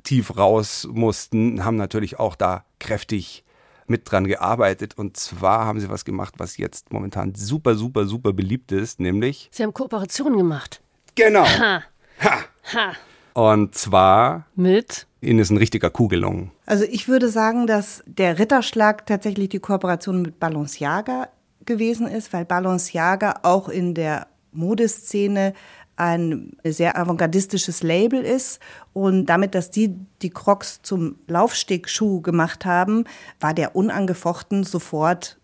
Umsatztief 0.05 0.37
raus 0.37 0.87
mussten, 0.91 1.65
haben 1.65 1.77
natürlich 1.77 2.19
auch 2.19 2.35
da 2.35 2.63
kräftig 2.79 3.43
mit 3.87 4.09
dran 4.09 4.27
gearbeitet. 4.27 4.97
Und 4.97 5.17
zwar 5.17 5.65
haben 5.65 5.79
sie 5.79 5.89
was 5.89 6.05
gemacht, 6.05 6.35
was 6.37 6.57
jetzt 6.57 6.93
momentan 6.93 7.33
super, 7.35 7.75
super, 7.75 8.05
super 8.05 8.31
beliebt 8.31 8.71
ist, 8.71 8.99
nämlich 8.99 9.49
Sie 9.51 9.63
haben 9.63 9.73
Kooperationen 9.73 10.37
gemacht. 10.37 10.81
genau. 11.15 11.45
Ha. 11.45 11.83
Ha. 12.23 12.39
Ha. 12.73 12.93
Und 13.33 13.75
zwar, 13.75 14.45
Mit? 14.55 15.07
ihnen 15.21 15.39
ist 15.39 15.49
ein 15.49 15.57
richtiger 15.57 15.89
Coup 15.89 16.09
gelungen. 16.09 16.51
Also 16.65 16.85
ich 16.85 17.07
würde 17.07 17.29
sagen, 17.29 17.67
dass 17.67 18.03
der 18.05 18.39
Ritterschlag 18.39 19.05
tatsächlich 19.07 19.49
die 19.49 19.59
Kooperation 19.59 20.21
mit 20.21 20.39
Balenciaga 20.39 21.27
gewesen 21.65 22.07
ist, 22.07 22.31
weil 22.31 22.45
Balenciaga 22.45 23.39
auch 23.43 23.67
in 23.69 23.93
der 23.95 24.27
Modeszene 24.53 25.53
ein 25.97 26.57
sehr 26.63 26.97
avantgardistisches 26.97 27.83
Label 27.83 28.21
ist 28.21 28.59
und 28.93 29.27
damit, 29.27 29.55
dass 29.55 29.71
die 29.71 29.95
die 30.21 30.29
Crocs 30.29 30.81
zum 30.81 31.19
Laufstegschuh 31.27 32.21
gemacht 32.21 32.65
haben, 32.65 33.05
war 33.39 33.53
der 33.53 33.75
unangefochten 33.75 34.63
sofort 34.63 35.37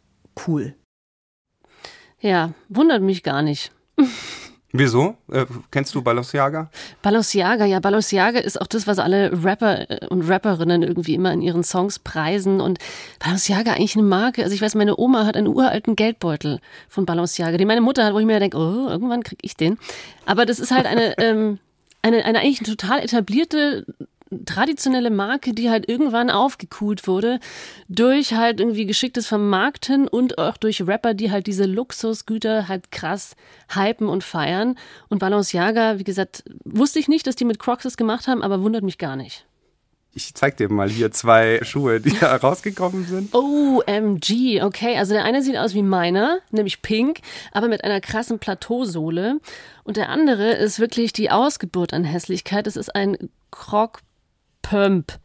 cool. 0.48 0.76
Ja, 2.20 2.54
wundert 2.70 3.02
mich 3.02 3.24
gar 3.24 3.42
nicht. 3.42 3.72
Wieso? 4.74 5.16
Äh, 5.30 5.46
kennst 5.70 5.94
du 5.96 6.02
Balenciaga? 6.02 6.70
Balenciaga, 7.02 7.66
ja, 7.66 7.80
Balenciaga 7.80 8.40
ist 8.40 8.60
auch 8.60 8.68
das, 8.68 8.88
was 8.88 9.00
alle 9.00 9.32
Rapper 9.44 9.90
äh, 9.90 10.08
und 10.08 10.30
Rapperinnen 10.30 10.82
irgendwie 10.82 11.14
immer 11.14 11.34
in 11.34 11.42
ihren 11.42 11.64
Songs 11.64 12.00
preisen. 12.00 12.62
Und 12.62 12.80
Balenciaga 13.20 13.74
eigentlich 13.74 13.96
eine 13.96 14.06
Marke. 14.06 14.44
Also 14.44 14.56
ich 14.56 14.62
weiß, 14.62 14.76
meine 14.76 14.98
Oma 14.98 15.26
hat 15.26 15.36
einen 15.36 15.48
uralten 15.48 15.96
Geldbeutel 15.96 16.60
von 16.88 17.06
Balenciaga, 17.06 17.58
den 17.58 17.68
meine 17.68 17.82
Mutter 17.82 18.06
hat, 18.06 18.14
wo 18.14 18.20
ich 18.20 18.26
mir 18.26 18.40
denke, 18.40 18.58
oh, 18.58 18.88
irgendwann 18.88 19.24
krieg 19.24 19.40
ich 19.42 19.58
den. 19.58 19.78
Aber 20.26 20.46
das 20.46 20.60
ist 20.60 20.72
halt 20.72 20.86
eine, 20.86 21.18
ähm, 21.18 21.60
eine, 22.02 22.24
eine 22.24 22.40
eigentlich 22.40 22.60
eine 22.60 22.76
total 22.76 23.00
etablierte 23.00 23.86
traditionelle 24.46 25.10
Marke, 25.10 25.54
die 25.54 25.70
halt 25.70 25.90
irgendwann 25.90 26.30
aufgekühlt 26.30 27.08
wurde 27.08 27.40
durch 27.90 28.34
halt 28.34 28.60
irgendwie 28.60 28.86
geschicktes 28.86 29.28
Vermarkten 29.28 30.08
und 30.08 30.38
auch 30.38 30.58
durch 30.58 30.88
Rapper, 30.88 31.14
die 31.14 31.32
halt 31.32 31.48
diese 31.48 31.66
Luxusgüter 31.66 32.68
halt 32.68 32.92
krass 32.92 33.36
hypen 33.70 34.08
und 34.08 34.24
feiern. 34.24 34.78
Und 35.10 35.20
Balenciaga, 35.20 36.00
wie 36.00 36.04
gesagt, 36.04 36.44
wusste 36.64 37.00
ich 37.00 37.08
nicht, 37.08 37.28
dass 37.28 37.36
die 37.36 37.46
mit 37.46 37.60
Crocs 37.60 37.84
das 37.84 37.98
gemacht 37.98 38.28
haben, 38.28 38.42
aber 38.42 38.62
wundert 38.62 38.84
mich 38.84 38.98
gar 38.98 39.16
nicht. 39.16 39.46
Ich 40.14 40.34
zeig 40.34 40.58
dir 40.58 40.70
mal 40.70 40.90
hier 40.90 41.12
zwei 41.12 41.60
Schuhe, 41.64 42.02
die 42.02 42.12
da 42.20 42.36
rausgekommen 42.36 43.06
sind. 43.06 43.34
OMG, 43.34 44.62
okay. 44.62 44.98
Also 44.98 45.14
der 45.14 45.24
eine 45.24 45.42
sieht 45.42 45.58
aus 45.58 45.74
wie 45.74 45.84
meiner, 45.84 46.40
nämlich 46.52 46.82
pink, 46.82 47.20
aber 47.52 47.68
mit 47.68 47.84
einer 47.84 48.02
krassen 48.02 48.40
Plateausohle. 48.40 49.40
Und 49.84 49.98
der 49.98 50.10
andere 50.10 50.52
ist 50.52 50.80
wirklich 50.80 51.14
die 51.14 51.32
Ausgeburt 51.32 51.94
an 51.94 52.04
Hässlichkeit. 52.04 52.68
Es 52.68 52.76
ist 52.76 52.94
ein 52.94 53.18
Croc 53.52 54.00
Pump. 54.62 55.20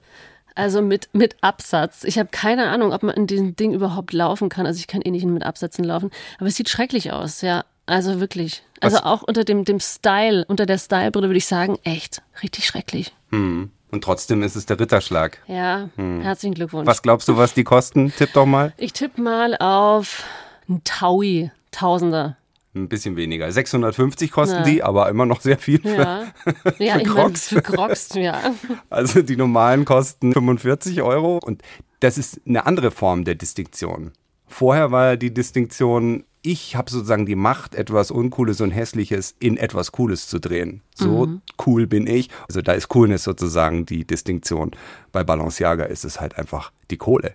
Also 0.54 0.80
mit, 0.80 1.10
mit 1.12 1.36
Absatz. 1.42 2.02
Ich 2.04 2.18
habe 2.18 2.30
keine 2.32 2.68
Ahnung, 2.70 2.92
ob 2.92 3.02
man 3.02 3.14
in 3.14 3.26
diesem 3.26 3.56
Ding 3.56 3.74
überhaupt 3.74 4.12
laufen 4.14 4.48
kann. 4.48 4.64
Also 4.66 4.78
ich 4.78 4.86
kann 4.86 5.02
eh 5.02 5.10
nicht 5.10 5.26
mit 5.26 5.42
Absätzen 5.44 5.84
laufen. 5.84 6.10
Aber 6.38 6.46
es 6.48 6.54
sieht 6.56 6.68
schrecklich 6.70 7.12
aus, 7.12 7.42
ja. 7.42 7.64
Also 7.84 8.20
wirklich. 8.20 8.62
Also 8.80 8.96
Was- 8.96 9.04
auch 9.04 9.22
unter 9.22 9.44
dem, 9.44 9.64
dem 9.64 9.80
Style, 9.80 10.44
unter 10.48 10.64
der 10.66 10.78
Stylebrille 10.78 11.28
würde 11.28 11.38
ich 11.38 11.46
sagen, 11.46 11.78
echt, 11.84 12.22
richtig 12.42 12.66
schrecklich. 12.66 13.12
Hm. 13.30 13.70
Und 13.90 14.02
trotzdem 14.02 14.42
ist 14.42 14.56
es 14.56 14.66
der 14.66 14.80
Ritterschlag. 14.80 15.38
Ja, 15.46 15.88
herzlichen 15.96 16.54
Glückwunsch. 16.54 16.86
Was 16.86 17.02
glaubst 17.02 17.28
du, 17.28 17.36
was 17.36 17.54
die 17.54 17.62
kosten? 17.62 18.12
Tipp 18.16 18.30
doch 18.32 18.44
mal. 18.46 18.72
Ich 18.78 18.92
tippe 18.92 19.20
mal 19.20 19.56
auf 19.58 20.24
ein 20.68 20.82
Taui, 20.84 21.50
Tausender. 21.70 22.36
Ein 22.76 22.88
bisschen 22.88 23.16
weniger. 23.16 23.50
650 23.50 24.30
kosten 24.30 24.56
Ja. 24.56 24.62
die, 24.62 24.82
aber 24.82 25.08
immer 25.08 25.24
noch 25.24 25.40
sehr 25.40 25.58
viel. 25.58 25.80
Für, 25.80 25.88
Ja, 25.88 26.24
ja 26.64 26.72
ich 26.78 26.94
meine, 26.94 27.02
Crocs? 27.04 27.48
für 27.48 27.62
Crocs, 27.62 28.14
ja. 28.14 28.54
Also 28.90 29.22
die 29.22 29.36
normalen 29.36 29.84
kosten 29.84 30.32
45 30.32 31.00
Euro. 31.02 31.38
Und 31.42 31.62
das 32.00 32.18
ist 32.18 32.40
eine 32.46 32.66
andere 32.66 32.90
Form 32.90 33.24
der 33.24 33.34
Distinktion. 33.34 34.12
Vorher 34.46 34.92
war 34.92 35.16
die 35.16 35.32
Distinktion, 35.32 36.24
ich 36.42 36.76
habe 36.76 36.90
sozusagen 36.90 37.26
die 37.26 37.34
Macht, 37.34 37.74
etwas 37.74 38.10
Uncooles 38.10 38.60
und 38.60 38.70
Hässliches 38.70 39.34
in 39.40 39.56
etwas 39.56 39.90
Cooles 39.90 40.28
zu 40.28 40.38
drehen. 40.38 40.82
So 40.94 41.40
cool 41.66 41.86
bin 41.86 42.06
ich. 42.06 42.28
Also 42.46 42.62
da 42.62 42.72
ist 42.72 42.88
Coolness 42.88 43.24
sozusagen 43.24 43.86
die 43.86 44.04
Distinktion. 44.06 44.70
Bei 45.10 45.24
Balenciaga 45.24 45.84
ist 45.84 46.04
es 46.04 46.20
halt 46.20 46.38
einfach 46.38 46.72
die 46.90 46.96
Kohle. 46.98 47.34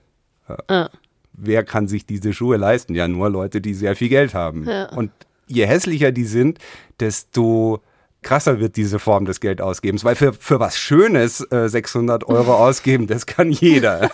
Ja. 0.70 0.90
wer 1.34 1.64
kann 1.64 1.88
sich 1.88 2.06
diese 2.06 2.34
Schuhe 2.34 2.58
leisten? 2.58 2.94
Ja, 2.94 3.08
nur 3.08 3.30
Leute, 3.30 3.62
die 3.62 3.74
sehr 3.74 3.96
viel 3.96 4.10
Geld 4.10 4.34
haben. 4.34 4.68
Und 4.96 5.12
je 5.52 5.66
hässlicher 5.66 6.12
die 6.12 6.26
sind, 6.26 6.60
desto 7.00 7.82
krasser 8.22 8.60
wird 8.60 8.76
diese 8.76 9.00
Form 9.00 9.26
des 9.26 9.40
Geldausgebens. 9.40 10.04
Weil 10.04 10.16
für, 10.16 10.34
für 10.34 10.60
was 10.60 10.78
Schönes 10.78 11.42
äh, 11.52 11.68
600 11.68 12.28
Euro 12.28 12.56
ausgeben, 12.68 13.08
das 13.08 13.26
kann 13.26 13.52
jeder. 13.52 14.10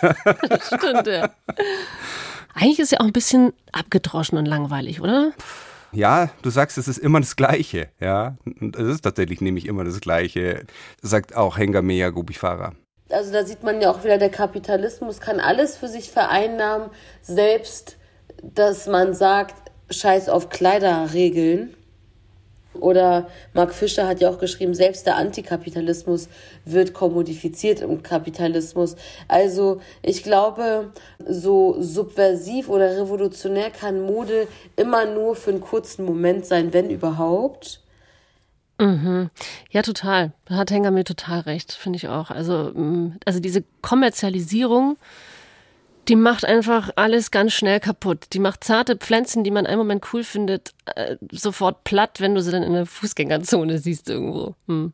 Stimmt, 0.62 1.06
ja. 1.06 1.30
Eigentlich 2.54 2.80
ist 2.80 2.92
ja 2.92 3.00
auch 3.00 3.06
ein 3.06 3.12
bisschen 3.12 3.52
abgedroschen 3.72 4.38
und 4.38 4.46
langweilig, 4.46 5.00
oder? 5.00 5.32
ja, 5.92 6.30
du 6.42 6.50
sagst, 6.50 6.78
es 6.78 6.88
ist 6.88 6.98
immer 6.98 7.20
das 7.20 7.36
Gleiche. 7.36 7.88
Ja, 8.00 8.36
und 8.60 8.76
es 8.76 8.88
ist 8.88 9.02
tatsächlich 9.02 9.40
nämlich 9.40 9.66
immer 9.66 9.84
das 9.84 10.00
Gleiche. 10.00 10.64
Sagt 11.02 11.36
auch 11.36 11.56
Henga 11.56 11.82
Meya 11.82 12.10
Gubifara. 12.10 12.72
Also 13.10 13.32
da 13.32 13.44
sieht 13.44 13.62
man 13.62 13.80
ja 13.80 13.90
auch 13.90 14.04
wieder, 14.04 14.18
der 14.18 14.30
Kapitalismus 14.30 15.20
kann 15.20 15.40
alles 15.40 15.76
für 15.76 15.88
sich 15.88 16.10
vereinnahmen, 16.10 16.90
selbst, 17.22 17.96
dass 18.42 18.86
man 18.86 19.14
sagt, 19.14 19.67
scheiß 19.90 20.28
auf 20.28 20.48
Kleiderregeln. 20.48 21.74
Oder 22.74 23.28
Mark 23.54 23.74
Fischer 23.74 24.06
hat 24.06 24.20
ja 24.20 24.30
auch 24.30 24.38
geschrieben, 24.38 24.74
selbst 24.74 25.06
der 25.06 25.16
Antikapitalismus 25.16 26.28
wird 26.64 26.94
kommodifiziert 26.94 27.80
im 27.80 28.02
Kapitalismus. 28.02 28.94
Also 29.26 29.80
ich 30.02 30.22
glaube, 30.22 30.92
so 31.26 31.76
subversiv 31.80 32.68
oder 32.68 32.96
revolutionär 33.00 33.70
kann 33.70 34.02
Mode 34.02 34.46
immer 34.76 35.06
nur 35.06 35.34
für 35.34 35.50
einen 35.50 35.60
kurzen 35.60 36.04
Moment 36.04 36.46
sein, 36.46 36.72
wenn 36.72 36.90
überhaupt. 36.90 37.80
Mhm. 38.80 39.30
Ja, 39.70 39.82
total. 39.82 40.32
Hat 40.48 40.70
Henger 40.70 40.92
mir 40.92 41.04
total 41.04 41.40
recht, 41.40 41.72
finde 41.72 41.96
ich 41.96 42.08
auch. 42.08 42.30
Also, 42.30 42.70
mm, 42.74 43.16
also 43.24 43.40
diese 43.40 43.64
Kommerzialisierung, 43.82 44.98
die 46.08 46.16
macht 46.16 46.44
einfach 46.44 46.90
alles 46.96 47.30
ganz 47.30 47.52
schnell 47.52 47.80
kaputt. 47.80 48.28
Die 48.32 48.38
macht 48.38 48.64
zarte 48.64 48.96
Pflanzen, 48.96 49.44
die 49.44 49.50
man 49.50 49.66
einen 49.66 49.78
Moment 49.78 50.12
cool 50.12 50.24
findet, 50.24 50.74
äh, 50.86 51.16
sofort 51.30 51.84
platt, 51.84 52.20
wenn 52.20 52.34
du 52.34 52.42
sie 52.42 52.50
dann 52.50 52.62
in 52.62 52.72
der 52.72 52.86
Fußgängerzone 52.86 53.78
siehst 53.78 54.08
irgendwo. 54.08 54.54
Hm. 54.66 54.92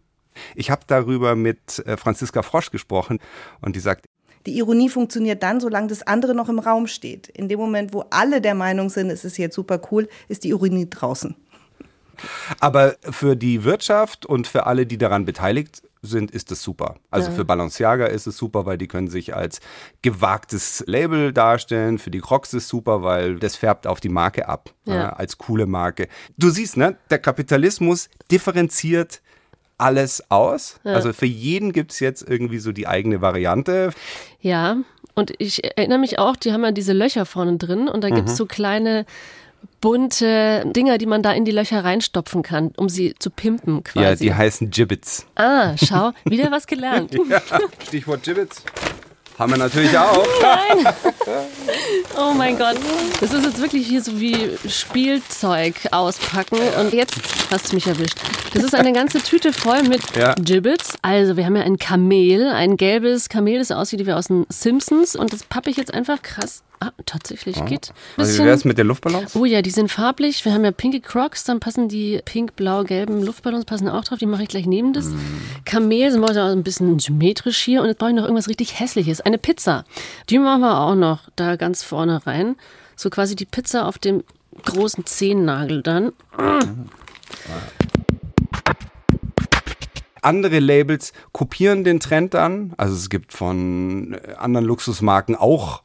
Ich 0.56 0.70
habe 0.70 0.82
darüber 0.86 1.36
mit 1.36 1.78
äh, 1.86 1.96
Franziska 1.96 2.42
Frosch 2.42 2.70
gesprochen 2.70 3.20
und 3.60 3.76
die 3.76 3.80
sagt, 3.80 4.06
die 4.46 4.58
Ironie 4.58 4.90
funktioniert 4.90 5.42
dann, 5.42 5.60
solange 5.60 5.86
das 5.86 6.06
andere 6.06 6.34
noch 6.34 6.50
im 6.50 6.58
Raum 6.58 6.86
steht. 6.86 7.28
In 7.28 7.48
dem 7.48 7.58
Moment, 7.58 7.94
wo 7.94 8.04
alle 8.10 8.42
der 8.42 8.54
Meinung 8.54 8.90
sind, 8.90 9.08
es 9.08 9.24
ist 9.24 9.38
jetzt 9.38 9.54
super 9.54 9.80
cool, 9.90 10.08
ist 10.28 10.44
die 10.44 10.50
Ironie 10.50 10.88
draußen. 10.90 11.34
Aber 12.60 12.96
für 13.10 13.36
die 13.36 13.64
Wirtschaft 13.64 14.26
und 14.26 14.46
für 14.46 14.66
alle, 14.66 14.86
die 14.86 14.98
daran 14.98 15.24
beteiligt 15.24 15.82
sind, 16.04 16.30
ist 16.30 16.52
es 16.52 16.62
super. 16.62 16.96
Also 17.10 17.30
ja. 17.30 17.36
für 17.36 17.44
Balenciaga 17.44 18.06
ist 18.06 18.26
es 18.26 18.36
super, 18.36 18.66
weil 18.66 18.78
die 18.78 18.88
können 18.88 19.08
sich 19.08 19.34
als 19.34 19.60
gewagtes 20.02 20.84
Label 20.86 21.32
darstellen. 21.32 21.98
Für 21.98 22.10
die 22.10 22.20
Crocs 22.20 22.54
ist 22.54 22.64
es 22.64 22.68
super, 22.68 23.02
weil 23.02 23.36
das 23.36 23.56
färbt 23.56 23.86
auf 23.86 24.00
die 24.00 24.08
Marke 24.08 24.48
ab, 24.48 24.70
ja. 24.84 24.94
Ja, 24.94 25.08
als 25.10 25.38
coole 25.38 25.66
Marke. 25.66 26.08
Du 26.36 26.50
siehst, 26.50 26.76
ne, 26.76 26.96
der 27.10 27.18
Kapitalismus 27.18 28.08
differenziert 28.30 29.22
alles 29.76 30.30
aus. 30.30 30.78
Also 30.84 31.12
für 31.12 31.26
jeden 31.26 31.72
gibt 31.72 31.90
es 31.90 32.00
jetzt 32.00 32.22
irgendwie 32.28 32.58
so 32.58 32.72
die 32.72 32.86
eigene 32.86 33.20
Variante. 33.20 33.90
Ja, 34.40 34.76
und 35.14 35.32
ich 35.38 35.64
erinnere 35.64 35.98
mich 35.98 36.18
auch, 36.18 36.36
die 36.36 36.52
haben 36.52 36.64
ja 36.64 36.72
diese 36.72 36.92
Löcher 36.92 37.26
vorne 37.26 37.56
drin 37.56 37.88
und 37.88 38.02
da 38.02 38.10
gibt 38.10 38.28
es 38.28 38.34
mhm. 38.34 38.36
so 38.36 38.46
kleine 38.46 39.04
bunte 39.84 40.64
Dinger, 40.74 40.96
die 40.96 41.04
man 41.04 41.22
da 41.22 41.32
in 41.32 41.44
die 41.44 41.50
Löcher 41.50 41.84
reinstopfen 41.84 42.42
kann, 42.42 42.72
um 42.78 42.88
sie 42.88 43.14
zu 43.18 43.28
pimpen 43.28 43.84
quasi. 43.84 44.02
Ja, 44.02 44.14
die 44.14 44.34
heißen 44.34 44.70
Gibbets. 44.70 45.26
Ah, 45.34 45.76
schau, 45.76 46.12
wieder 46.24 46.50
was 46.50 46.66
gelernt. 46.66 47.14
ja, 47.28 47.42
Stichwort 47.86 48.22
Gibbets. 48.22 48.62
Haben 49.38 49.52
wir 49.52 49.58
natürlich 49.58 49.98
auch. 49.98 50.26
Nein. 50.42 50.94
Oh 52.16 52.32
mein 52.32 52.56
Gott. 52.56 52.76
Das 53.20 53.34
ist 53.34 53.44
jetzt 53.44 53.60
wirklich 53.60 53.86
hier 53.86 54.00
so 54.00 54.18
wie 54.18 54.56
Spielzeug 54.66 55.74
auspacken. 55.90 56.60
Und 56.80 56.94
jetzt 56.94 57.18
hast 57.50 57.70
du 57.70 57.74
mich 57.74 57.86
erwischt. 57.86 58.16
Das 58.54 58.62
ist 58.62 58.74
eine 58.74 58.92
ganze 58.94 59.18
Tüte 59.18 59.52
voll 59.52 59.82
mit 59.82 60.00
ja. 60.16 60.32
Gibbets. 60.34 60.96
Also 61.02 61.36
wir 61.36 61.44
haben 61.44 61.56
ja 61.56 61.62
ein 61.62 61.78
Kamel, 61.78 62.48
ein 62.48 62.78
gelbes 62.78 63.28
Kamel, 63.28 63.58
das 63.58 63.70
aussieht 63.70 64.06
wie 64.06 64.12
aus 64.12 64.28
den 64.28 64.46
Simpsons. 64.48 65.14
Und 65.14 65.34
das 65.34 65.42
pappe 65.42 65.68
ich 65.68 65.76
jetzt 65.76 65.92
einfach 65.92 66.22
krass 66.22 66.62
Ah, 66.84 66.92
tatsächlich 67.06 67.56
oh. 67.62 67.64
geht. 67.64 67.94
Also 68.18 68.34
wie 68.34 68.44
wäre 68.44 68.54
es 68.54 68.66
mit 68.66 68.76
den 68.76 68.88
Luftballons? 68.88 69.34
Oh 69.34 69.46
ja, 69.46 69.62
die 69.62 69.70
sind 69.70 69.90
farblich. 69.90 70.44
Wir 70.44 70.52
haben 70.52 70.64
ja 70.64 70.70
pinke 70.70 71.00
Crocs, 71.00 71.44
dann 71.44 71.58
passen 71.58 71.88
die 71.88 72.20
pink-blau-gelben 72.22 73.24
Luftballons 73.24 73.64
passen 73.64 73.88
auch 73.88 74.04
drauf. 74.04 74.18
Die 74.18 74.26
mache 74.26 74.42
ich 74.42 74.48
gleich 74.50 74.66
neben 74.66 74.92
das. 74.92 75.06
Mm. 75.06 75.16
Kamel 75.64 76.10
sind 76.10 76.20
wir 76.20 76.30
auch 76.30 76.50
ein 76.50 76.62
bisschen 76.62 76.98
symmetrisch 76.98 77.56
hier. 77.58 77.80
Und 77.80 77.88
jetzt 77.88 77.98
brauche 77.98 78.10
ich 78.10 78.16
noch 78.16 78.24
irgendwas 78.24 78.48
richtig 78.48 78.78
Hässliches. 78.78 79.22
Eine 79.22 79.38
Pizza. 79.38 79.86
Die 80.28 80.38
machen 80.38 80.60
wir 80.60 80.78
auch 80.78 80.94
noch 80.94 81.20
da 81.36 81.56
ganz 81.56 81.82
vorne 81.82 82.26
rein. 82.26 82.56
So 82.96 83.08
quasi 83.08 83.34
die 83.34 83.46
Pizza 83.46 83.86
auf 83.86 83.98
dem 83.98 84.22
großen 84.64 85.06
Zehennagel 85.06 85.82
dann. 85.82 86.12
Mm. 86.36 86.88
andere 90.20 90.58
Labels 90.58 91.14
kopieren 91.32 91.82
den 91.82 91.98
Trend 92.00 92.34
dann. 92.34 92.74
Also 92.76 92.94
es 92.94 93.08
gibt 93.08 93.32
von 93.32 94.18
anderen 94.36 94.66
Luxusmarken 94.66 95.34
auch 95.34 95.83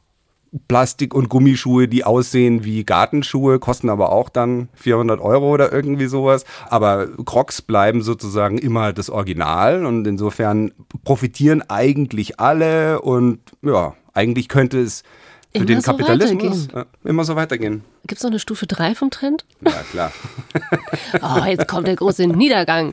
Plastik- 0.66 1.14
und 1.14 1.28
Gummischuhe, 1.28 1.86
die 1.86 2.04
aussehen 2.04 2.64
wie 2.64 2.84
Gartenschuhe, 2.84 3.58
kosten 3.58 3.88
aber 3.88 4.10
auch 4.10 4.28
dann 4.28 4.68
400 4.74 5.20
Euro 5.20 5.50
oder 5.50 5.72
irgendwie 5.72 6.06
sowas. 6.06 6.44
Aber 6.68 7.06
Crocs 7.24 7.62
bleiben 7.62 8.02
sozusagen 8.02 8.58
immer 8.58 8.92
das 8.92 9.10
Original 9.10 9.86
und 9.86 10.06
insofern 10.06 10.72
profitieren 11.04 11.62
eigentlich 11.68 12.40
alle 12.40 13.00
und 13.00 13.38
ja, 13.62 13.94
eigentlich 14.12 14.48
könnte 14.48 14.80
es 14.80 15.02
für 15.52 15.58
immer 15.58 15.66
den 15.66 15.80
so 15.80 15.90
Kapitalismus 15.92 16.68
ja, 16.74 16.86
immer 17.04 17.24
so 17.24 17.36
weitergehen. 17.36 17.82
Gibt 18.06 18.18
es 18.18 18.22
noch 18.24 18.30
eine 18.30 18.40
Stufe 18.40 18.66
3 18.66 18.94
vom 18.96 19.10
Trend? 19.10 19.44
Ja, 19.64 19.82
klar. 19.90 20.12
oh, 21.22 21.44
jetzt 21.44 21.68
kommt 21.68 21.86
der 21.86 21.96
große 21.96 22.26
Niedergang. 22.26 22.90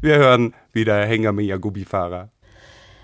Wir 0.00 0.18
hören 0.18 0.54
wieder 0.72 1.04
Hänger 1.04 1.32
Gubi-Fahrer. 1.32 2.30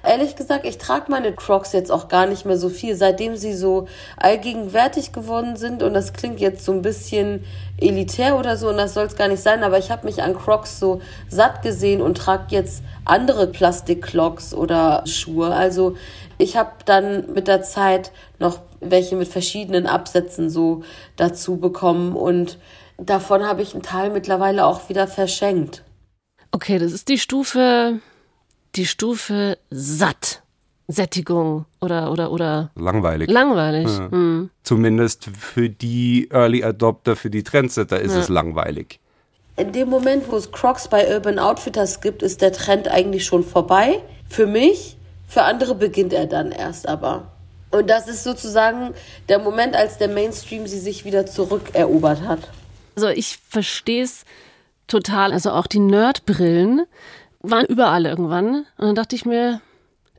Ehrlich 0.04 0.34
gesagt, 0.34 0.66
ich 0.66 0.78
trage 0.78 1.10
meine 1.10 1.32
Crocs 1.32 1.72
jetzt 1.72 1.92
auch 1.92 2.08
gar 2.08 2.26
nicht 2.26 2.44
mehr 2.44 2.56
so 2.56 2.68
viel, 2.68 2.96
seitdem 2.96 3.36
sie 3.36 3.54
so 3.54 3.86
allgegenwärtig 4.16 5.12
geworden 5.12 5.56
sind. 5.56 5.82
Und 5.82 5.94
das 5.94 6.12
klingt 6.12 6.40
jetzt 6.40 6.64
so 6.64 6.72
ein 6.72 6.82
bisschen 6.82 7.44
elitär 7.78 8.36
oder 8.36 8.56
so, 8.56 8.68
und 8.68 8.78
das 8.78 8.94
soll 8.94 9.06
es 9.06 9.16
gar 9.16 9.28
nicht 9.28 9.42
sein. 9.42 9.62
Aber 9.62 9.78
ich 9.78 9.90
habe 9.90 10.06
mich 10.06 10.22
an 10.22 10.36
Crocs 10.36 10.80
so 10.80 11.00
satt 11.28 11.62
gesehen 11.62 12.02
und 12.02 12.16
trage 12.16 12.46
jetzt 12.50 12.82
andere 13.04 13.46
Plastik-Clogs 13.46 14.54
oder 14.54 15.04
Schuhe. 15.06 15.54
Also 15.54 15.96
ich 16.38 16.56
habe 16.56 16.72
dann 16.84 17.32
mit 17.32 17.46
der 17.46 17.62
Zeit 17.62 18.10
noch 18.40 18.58
welche 18.80 19.14
mit 19.14 19.28
verschiedenen 19.28 19.86
Absätzen 19.86 20.50
so 20.50 20.82
dazu 21.16 21.58
bekommen. 21.58 22.16
Und 22.16 22.58
davon 22.98 23.46
habe 23.46 23.62
ich 23.62 23.74
einen 23.74 23.84
Teil 23.84 24.10
mittlerweile 24.10 24.66
auch 24.66 24.88
wieder 24.88 25.06
verschenkt. 25.06 25.84
Okay, 26.50 26.78
das 26.78 26.92
ist 26.92 27.08
die 27.08 27.18
Stufe 27.18 28.00
die 28.74 28.86
Stufe 28.86 29.58
satt. 29.70 30.42
Sättigung 30.88 31.64
oder 31.80 32.10
oder 32.10 32.30
oder 32.32 32.70
langweilig. 32.74 33.30
Langweilig. 33.30 33.88
Ja. 33.88 34.10
Hm. 34.10 34.50
Zumindest 34.62 35.24
für 35.38 35.70
die 35.70 36.28
Early 36.30 36.62
Adopter, 36.64 37.16
für 37.16 37.30
die 37.30 37.42
Trendsetter 37.42 38.00
ist 38.00 38.12
ja. 38.12 38.20
es 38.20 38.28
langweilig. 38.28 38.98
In 39.56 39.72
dem 39.72 39.88
Moment, 39.88 40.30
wo 40.30 40.36
es 40.36 40.50
Crocs 40.50 40.88
bei 40.88 41.14
Urban 41.14 41.38
Outfitters 41.38 42.00
gibt, 42.00 42.22
ist 42.22 42.40
der 42.42 42.52
Trend 42.52 42.88
eigentlich 42.88 43.24
schon 43.24 43.44
vorbei. 43.44 44.00
Für 44.28 44.46
mich, 44.46 44.96
für 45.28 45.42
andere 45.42 45.74
beginnt 45.74 46.12
er 46.12 46.26
dann 46.26 46.52
erst 46.52 46.88
aber. 46.88 47.32
Und 47.70 47.88
das 47.88 48.08
ist 48.08 48.24
sozusagen 48.24 48.94
der 49.28 49.38
Moment, 49.38 49.74
als 49.74 49.98
der 49.98 50.08
Mainstream 50.08 50.66
sie 50.66 50.78
sich 50.78 51.04
wieder 51.04 51.26
zurückerobert 51.26 52.22
hat. 52.22 52.50
Also 52.96 53.08
ich 53.08 53.38
verstehe 53.48 54.04
es 54.04 54.24
total. 54.86 55.32
Also 55.32 55.50
auch 55.52 55.66
die 55.66 55.78
Nerdbrillen 55.78 56.82
waren 57.42 57.66
überall 57.66 58.06
irgendwann. 58.06 58.54
Und 58.54 58.66
dann 58.78 58.94
dachte 58.94 59.16
ich 59.16 59.24
mir, 59.24 59.60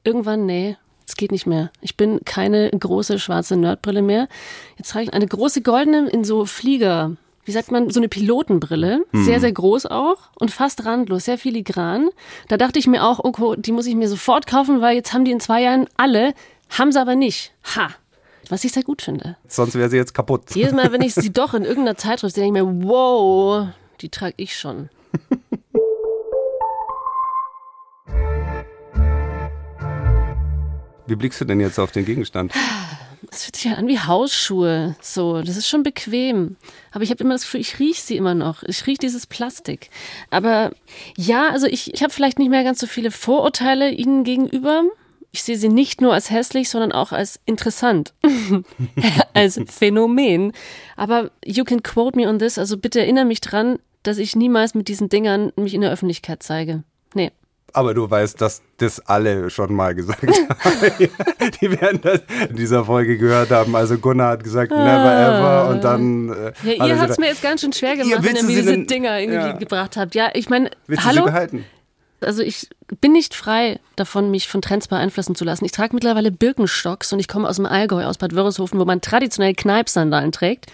irgendwann, 0.03 0.45
nee, 0.45 0.77
es 1.07 1.15
geht 1.15 1.31
nicht 1.31 1.45
mehr. 1.45 1.71
Ich 1.81 1.97
bin 1.97 2.21
keine 2.25 2.69
große 2.69 3.19
schwarze 3.19 3.55
Nerdbrille 3.55 4.01
mehr. 4.01 4.27
Jetzt 4.77 4.91
trage 4.91 5.05
ich 5.05 5.13
eine 5.13 5.27
große 5.27 5.61
goldene 5.61 6.09
in 6.09 6.23
so 6.23 6.45
Flieger, 6.45 7.15
wie 7.45 7.51
sagt 7.51 7.71
man, 7.71 7.89
so 7.89 7.99
eine 7.99 8.07
Pilotenbrille. 8.07 9.05
Mhm. 9.11 9.23
Sehr, 9.23 9.39
sehr 9.39 9.51
groß 9.51 9.87
auch 9.87 10.29
und 10.39 10.51
fast 10.51 10.85
randlos, 10.85 11.25
sehr 11.25 11.37
filigran. 11.37 12.09
Da 12.47 12.57
dachte 12.57 12.79
ich 12.79 12.87
mir 12.87 13.03
auch, 13.03 13.19
okay, 13.19 13.55
die 13.57 13.71
muss 13.71 13.87
ich 13.87 13.95
mir 13.95 14.07
sofort 14.07 14.47
kaufen, 14.47 14.81
weil 14.81 14.95
jetzt 14.95 15.13
haben 15.13 15.25
die 15.25 15.31
in 15.31 15.39
zwei 15.39 15.61
Jahren 15.61 15.87
alle, 15.97 16.33
haben 16.69 16.91
sie 16.91 17.01
aber 17.01 17.15
nicht. 17.15 17.53
Ha! 17.75 17.89
Was 18.49 18.65
ich 18.65 18.73
sehr 18.73 18.83
gut 18.83 19.01
finde. 19.01 19.37
Sonst 19.47 19.75
wäre 19.75 19.89
sie 19.89 19.95
jetzt 19.95 20.13
kaputt. 20.13 20.53
Jedes 20.53 20.73
Mal, 20.73 20.91
wenn 20.91 21.01
ich 21.01 21.13
sie 21.15 21.31
doch 21.31 21.53
in 21.53 21.63
irgendeiner 21.63 21.97
Zeitschrift 21.97 22.35
sehe, 22.35 22.43
denke 22.43 22.59
ich 22.59 22.65
mir, 22.65 22.87
wow, 22.87 23.67
die 24.01 24.09
trage 24.09 24.35
ich 24.37 24.57
schon. 24.57 24.89
Wie 31.07 31.15
blickst 31.15 31.41
du 31.41 31.45
denn 31.45 31.59
jetzt 31.59 31.79
auf 31.79 31.91
den 31.91 32.05
Gegenstand? 32.05 32.53
Das 33.29 33.45
fühlt 33.45 33.55
sich 33.55 33.65
ja 33.65 33.73
an 33.73 33.87
wie 33.87 33.99
Hausschuhe. 33.99 34.95
So, 35.01 35.41
das 35.41 35.57
ist 35.57 35.67
schon 35.67 35.83
bequem. 35.83 36.55
Aber 36.91 37.03
ich 37.03 37.09
habe 37.09 37.23
immer 37.23 37.33
das 37.33 37.43
Gefühl, 37.43 37.61
ich 37.61 37.79
rieche 37.79 38.01
sie 38.01 38.17
immer 38.17 38.35
noch. 38.35 38.63
Ich 38.63 38.85
rieche 38.85 38.99
dieses 38.99 39.25
Plastik. 39.25 39.89
Aber 40.29 40.71
ja, 41.17 41.49
also 41.49 41.65
ich, 41.65 41.93
ich 41.93 42.03
habe 42.03 42.13
vielleicht 42.13 42.37
nicht 42.37 42.49
mehr 42.49 42.63
ganz 42.63 42.79
so 42.79 42.87
viele 42.87 43.11
Vorurteile 43.11 43.89
ihnen 43.89 44.23
gegenüber. 44.23 44.83
Ich 45.31 45.41
sehe 45.41 45.57
sie 45.57 45.69
nicht 45.69 45.99
nur 45.99 46.13
als 46.13 46.29
hässlich, 46.29 46.69
sondern 46.69 46.91
auch 46.91 47.11
als 47.11 47.39
interessant. 47.45 48.13
als 49.33 49.59
Phänomen. 49.67 50.53
Aber 50.95 51.31
you 51.43 51.63
can 51.63 51.81
quote 51.81 52.15
me 52.15 52.27
on 52.27 52.37
this. 52.37 52.59
Also 52.59 52.77
bitte 52.77 52.99
erinnere 52.99 53.25
mich 53.25 53.41
dran, 53.41 53.79
dass 54.03 54.19
ich 54.19 54.35
niemals 54.35 54.75
mit 54.75 54.87
diesen 54.89 55.09
Dingern 55.09 55.51
mich 55.55 55.73
in 55.73 55.81
der 55.81 55.91
Öffentlichkeit 55.91 56.43
zeige. 56.43 56.83
Nee. 57.15 57.31
Aber 57.75 57.95
du 57.95 58.09
weißt, 58.09 58.39
dass 58.39 58.61
das 58.77 58.99
alle 58.99 59.49
schon 59.49 59.73
mal 59.73 59.95
gesagt 59.95 60.21
haben. 60.27 61.09
Die 61.59 61.81
werden 61.81 61.99
das 62.01 62.21
in 62.49 62.55
dieser 62.55 62.85
Folge 62.85 63.17
gehört 63.17 63.49
haben. 63.49 63.75
Also 63.75 63.97
Gunnar 63.97 64.33
hat 64.33 64.43
gesagt, 64.43 64.71
never 64.71 64.85
ever. 64.85 65.69
Und 65.69 65.83
dann. 65.83 66.29
Äh, 66.29 66.75
ja, 66.77 66.85
ihr 66.85 66.99
habt 66.99 67.09
es 67.09 67.17
mir 67.17 67.27
jetzt 67.27 67.41
ganz 67.41 67.61
schön 67.61 67.73
schwer 67.73 67.97
gemacht, 67.97 68.23
wenn 68.23 68.35
ihr 68.35 68.43
mir 68.43 68.47
diese 68.47 68.71
denn, 68.71 68.85
Dinger 68.85 69.19
irgendwie 69.19 69.37
ja. 69.37 69.51
gebracht 69.53 69.97
habt. 69.97 70.13
Ja, 70.13 70.29
ich 70.33 70.49
meine, 70.49 70.69
hallo. 70.97 71.27
Also 72.21 72.41
ich 72.41 72.69
bin 73.01 73.11
nicht 73.11 73.33
frei 73.33 73.79
davon, 73.95 74.31
mich 74.31 74.47
von 74.47 74.61
Trends 74.61 74.87
beeinflussen 74.87 75.35
zu 75.35 75.43
lassen. 75.43 75.65
Ich 75.65 75.71
trage 75.71 75.93
mittlerweile 75.93 76.31
Birkenstocks 76.31 77.11
und 77.11 77.19
ich 77.19 77.27
komme 77.27 77.49
aus 77.49 77.57
dem 77.57 77.65
Allgäu, 77.65 78.05
aus 78.05 78.17
Bad 78.17 78.33
Wörishofen, 78.33 78.79
wo 78.79 78.85
man 78.85 79.01
traditionell 79.01 79.53
Kneipsandalen 79.53 80.31
trägt. 80.31 80.67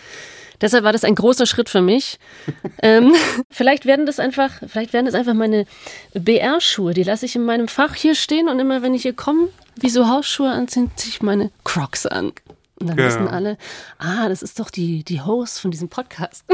Deshalb 0.62 0.84
war 0.84 0.92
das 0.94 1.04
ein 1.04 1.16
großer 1.16 1.46
Schritt 1.46 1.70
für 1.70 1.82
mich. 1.82 2.20
ähm, 2.82 3.14
vielleicht 3.50 3.86
werden 3.86 4.06
das 4.06 4.20
einfach, 4.20 4.52
vielleicht 4.68 4.94
werden 4.94 5.06
das 5.06 5.16
einfach 5.16 5.34
meine 5.34 5.66
BR-Schuhe. 6.14 6.94
Die 6.94 7.04
lasse 7.04 7.26
ich 7.26 7.36
in 7.36 7.46
meinem 7.46 7.68
Fach 7.68 7.96
hier 7.96 8.16
stehen 8.16 8.50
und 8.50 8.60
immer 8.60 8.82
wenn 8.82 8.94
ich 8.94 9.04
hier 9.04 9.14
komme, 9.14 9.50
wie 9.80 9.90
so 9.90 10.08
Hausschuhe 10.10 10.50
anziehen, 10.52 10.92
ziehe 10.96 11.12
ich 11.14 11.22
meine 11.22 11.52
Crocs 11.64 12.06
an. 12.06 12.34
Und 12.82 12.88
dann 12.88 12.98
Ja. 12.98 13.06
wissen 13.08 13.28
alle, 13.28 13.58
ah, 13.98 14.30
das 14.30 14.42
ist 14.42 14.60
doch 14.60 14.70
die, 14.70 15.04
die 15.04 15.22
Host 15.22 15.60
von 15.60 15.72
diesem 15.72 15.90
Podcast. 15.90 16.44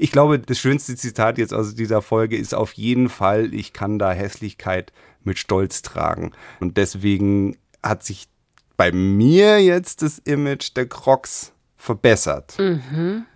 Ich 0.00 0.12
glaube, 0.12 0.38
das 0.38 0.60
schönste 0.60 0.94
Zitat 0.94 1.38
jetzt 1.38 1.52
aus 1.52 1.74
dieser 1.74 2.02
Folge 2.02 2.36
ist 2.36 2.54
auf 2.54 2.72
jeden 2.74 3.08
Fall, 3.08 3.52
ich 3.52 3.72
kann 3.72 3.98
da 3.98 4.12
Hässlichkeit 4.12 4.92
mit 5.24 5.38
Stolz 5.40 5.82
tragen. 5.82 6.30
Und 6.60 6.76
deswegen 6.76 7.58
hat 7.82 8.04
sich 8.04 8.28
bei 8.76 8.92
mir 8.92 9.58
jetzt 9.60 10.02
das 10.02 10.20
Image 10.20 10.76
der 10.76 10.88
Crocs 10.88 11.52
verbessert. 11.88 12.54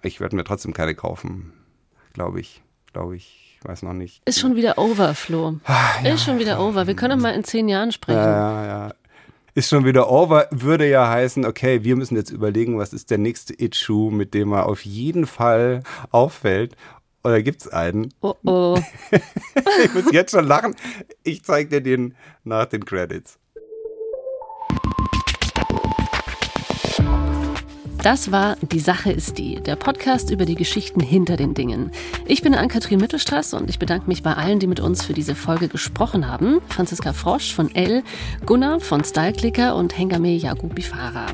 Ich 0.02 0.20
werde 0.20 0.36
mir 0.36 0.44
trotzdem 0.44 0.74
keine 0.74 0.94
kaufen, 0.94 1.54
glaube 2.12 2.38
ich. 2.38 2.62
Glaube 2.92 3.16
ich, 3.16 3.58
weiß 3.62 3.82
noch 3.82 3.94
nicht. 3.94 4.20
Ist 4.26 4.40
schon 4.40 4.56
wieder 4.56 4.76
over, 4.76 5.14
Flo. 5.14 5.58
ist 6.04 6.22
schon 6.22 6.38
wieder 6.38 6.60
over. 6.60 6.86
Wir 6.86 6.94
können 6.94 7.16
doch 7.18 7.22
mal 7.22 7.34
in 7.34 7.44
zehn 7.44 7.66
Jahren 7.66 7.92
sprechen. 7.92 8.18
Ja, 8.18 8.66
ja. 8.66 8.94
Ist 9.54 9.70
schon 9.70 9.86
wieder 9.86 10.10
over, 10.10 10.48
würde 10.50 10.86
ja 10.86 11.08
heißen, 11.08 11.46
okay, 11.46 11.82
wir 11.82 11.96
müssen 11.96 12.14
jetzt 12.14 12.30
überlegen, 12.30 12.78
was 12.78 12.92
ist 12.92 13.10
der 13.10 13.16
nächste 13.16 13.54
It-Schuh, 13.58 14.10
mit 14.10 14.34
dem 14.34 14.52
er 14.52 14.66
auf 14.66 14.84
jeden 14.84 15.26
Fall 15.26 15.82
auffällt. 16.10 16.76
Oder 17.24 17.40
gibt's 17.42 17.68
einen? 17.68 18.12
Oh 18.20 18.34
oh. 18.44 18.78
Ich 19.84 19.94
muss 19.94 20.12
jetzt 20.12 20.32
schon 20.32 20.46
lachen. 20.46 20.74
Ich 21.22 21.42
zeig 21.42 21.70
dir 21.70 21.80
den 21.80 22.14
nach 22.44 22.66
den 22.66 22.84
Credits. 22.84 23.38
Das 28.02 28.32
war 28.32 28.56
Die 28.60 28.80
Sache 28.80 29.12
ist 29.12 29.38
die, 29.38 29.60
der 29.60 29.76
Podcast 29.76 30.32
über 30.32 30.44
die 30.44 30.56
Geschichten 30.56 30.98
hinter 30.98 31.36
den 31.36 31.54
Dingen. 31.54 31.92
Ich 32.26 32.42
bin 32.42 32.52
Ann-Kathrin 32.52 32.98
Mittelstraß 32.98 33.54
und 33.54 33.70
ich 33.70 33.78
bedanke 33.78 34.08
mich 34.08 34.24
bei 34.24 34.34
allen, 34.34 34.58
die 34.58 34.66
mit 34.66 34.80
uns 34.80 35.04
für 35.04 35.12
diese 35.12 35.36
Folge 35.36 35.68
gesprochen 35.68 36.26
haben. 36.26 36.60
Franziska 36.68 37.12
Frosch 37.12 37.54
von 37.54 37.72
L, 37.76 38.02
Gunnar 38.44 38.80
von 38.80 39.04
Styleclicker 39.04 39.76
und 39.76 39.96
Hengame 39.96 40.34
Yagubi 40.34 40.82
Farah. 40.82 41.32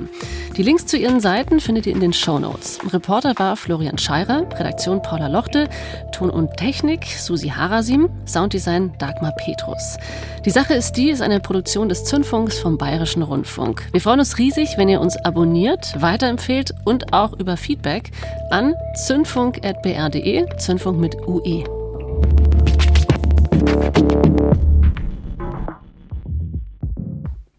Die 0.59 0.63
Links 0.63 0.85
zu 0.85 0.99
ihren 0.99 1.21
Seiten 1.21 1.61
findet 1.61 1.87
ihr 1.87 1.95
in 1.95 2.01
den 2.01 2.13
Shownotes. 2.13 2.81
Reporter 2.93 3.33
war 3.39 3.57
Florian 3.57 3.97
Scheirer, 3.97 4.43
Redaktion 4.59 5.01
Paula 5.01 5.29
Lochte, 5.29 5.71
Ton 6.13 6.29
und 6.29 6.55
Technik 6.59 7.07
Susi 7.07 7.49
Harasim, 7.49 8.11
Sounddesign 8.27 8.93
Dagmar 8.99 9.33
Petrus. 9.33 9.97
Die 10.45 10.51
Sache 10.51 10.75
ist 10.75 10.97
die, 10.97 11.11
ist 11.11 11.23
eine 11.23 11.41
Produktion 11.41 11.89
des 11.89 12.05
Zündfunks 12.05 12.59
vom 12.59 12.77
Bayerischen 12.77 13.23
Rundfunk. 13.23 13.87
Wir 13.93 14.01
freuen 14.01 14.19
uns 14.19 14.37
riesig, 14.37 14.77
wenn 14.77 14.89
ihr 14.89 15.01
uns 15.01 15.17
abonniert, 15.25 15.95
weiterempfehlt 16.01 16.58
und 16.85 17.13
auch 17.13 17.33
über 17.39 17.57
Feedback 17.57 18.11
an 18.51 18.75
zündfunk.br.de, 19.07 20.47
Zündfunk 20.59 20.99
mit. 20.99 21.17
UE. 21.27 21.65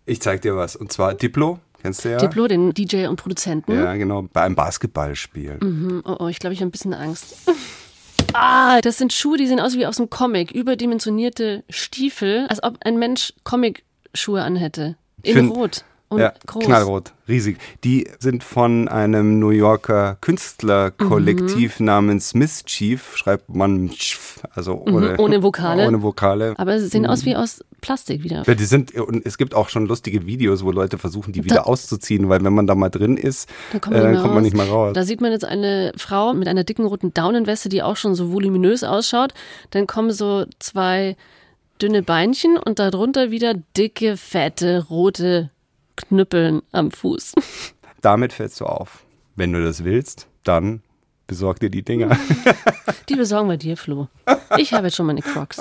Ich 0.05 0.21
zeig 0.21 0.41
dir 0.41 0.55
was. 0.55 0.75
Und 0.75 0.91
zwar 0.91 1.13
Diplo. 1.13 1.59
Kennst 1.81 2.03
du 2.03 2.09
ja? 2.11 2.17
Diplo, 2.17 2.47
den 2.47 2.73
DJ 2.73 3.05
und 3.07 3.15
Produzenten. 3.17 3.73
Ja, 3.73 3.95
genau. 3.95 4.23
Bei 4.33 4.41
einem 4.41 4.55
Basketballspiel. 4.55 5.59
Hm, 5.61 6.01
Oh, 6.05 6.15
oh, 6.19 6.27
ich 6.27 6.39
glaube, 6.39 6.53
ich 6.53 6.59
habe 6.61 6.69
ein 6.69 6.71
bisschen 6.71 6.93
Angst. 6.93 7.35
Ah, 8.33 8.79
das 8.81 8.99
sind 8.99 9.11
Schuhe, 9.11 9.37
die 9.37 9.47
sehen 9.47 9.59
aus 9.59 9.75
wie 9.75 9.87
aus 9.87 9.95
dem 9.97 10.11
Comic. 10.11 10.51
Überdimensionierte 10.51 11.63
Stiefel, 11.67 12.45
als 12.47 12.61
ob 12.61 12.77
ein 12.85 12.99
Mensch 12.99 13.33
Comic-Schuhe 13.43 14.43
anhätte. 14.43 14.97
In 15.23 15.49
Rot 15.49 15.83
und 16.09 16.19
ja, 16.19 16.33
groß. 16.47 16.65
knallrot, 16.65 17.13
riesig. 17.27 17.57
Die 17.83 18.09
sind 18.19 18.43
von 18.43 18.87
einem 18.87 19.39
New 19.39 19.51
Yorker 19.51 20.17
Künstlerkollektiv 20.21 21.79
namens 21.79 22.33
Mischief, 22.33 23.15
schreibt 23.15 23.53
man 23.53 23.91
also 24.55 24.83
ohne, 24.85 25.09
Mhm, 25.13 25.19
ohne 25.19 25.43
Vokale. 25.43 25.87
Ohne 25.87 26.01
Vokale. 26.01 26.53
Aber 26.57 26.79
sie 26.79 26.87
sehen 26.87 27.05
aus 27.05 27.25
wie 27.25 27.35
aus 27.35 27.63
Plastik 27.81 28.23
wieder. 28.23 28.43
Ja, 28.45 28.55
die 28.55 28.65
sind, 28.65 28.93
und 28.95 29.25
es 29.25 29.37
gibt 29.37 29.53
auch 29.53 29.69
schon 29.69 29.85
lustige 29.85 30.25
Videos, 30.25 30.63
wo 30.63 30.71
Leute 30.71 30.97
versuchen, 30.97 31.31
die 31.31 31.45
wieder 31.45 31.67
auszuziehen, 31.67 32.27
weil 32.27 32.43
wenn 32.43 32.53
man 32.53 32.65
da 32.65 32.73
mal 32.75 32.89
drin 32.89 33.15
ist, 33.15 33.47
Da 33.71 33.77
äh, 33.77 33.79
kommt 33.79 33.93
man, 33.93 34.01
dann 34.03 34.11
nicht, 34.11 34.21
kommt 34.21 34.33
man 34.33 34.43
nicht 34.43 34.55
mehr 34.55 34.67
raus. 34.67 34.93
Da 34.93 35.03
sieht 35.03 35.21
man 35.21 35.31
jetzt 35.31 35.45
eine 35.45 35.93
Frau 35.95 36.33
mit 36.33 36.47
einer 36.47 36.63
dicken 36.63 36.85
roten 36.85 37.13
Daunenweste, 37.13 37.69
die 37.69 37.83
auch 37.83 37.97
schon 37.97 38.15
so 38.15 38.31
voluminös 38.31 38.83
ausschaut. 38.83 39.33
Dann 39.69 39.85
kommen 39.85 40.11
so 40.11 40.45
zwei 40.57 41.15
dünne 41.81 42.01
Beinchen 42.01 42.57
und 42.57 42.79
darunter 42.79 43.31
wieder 43.31 43.53
dicke, 43.77 44.17
fette, 44.17 44.85
rote 44.89 45.51
Knüppeln 46.07 46.61
am 46.71 46.91
Fuß. 46.91 47.33
Damit 48.01 48.33
fällst 48.33 48.59
du 48.61 48.65
auf. 48.65 49.03
Wenn 49.35 49.53
du 49.53 49.63
das 49.63 49.83
willst, 49.83 50.27
dann 50.43 50.81
besorg 51.27 51.59
dir 51.59 51.69
die 51.69 51.83
Dinger. 51.83 52.17
Die 53.09 53.15
besorgen 53.15 53.49
wir 53.49 53.57
dir, 53.57 53.75
Flo. 53.75 54.07
Ich 54.57 54.73
habe 54.73 54.87
jetzt 54.87 54.95
schon 54.95 55.07
meine 55.07 55.21
Crocs. 55.21 55.57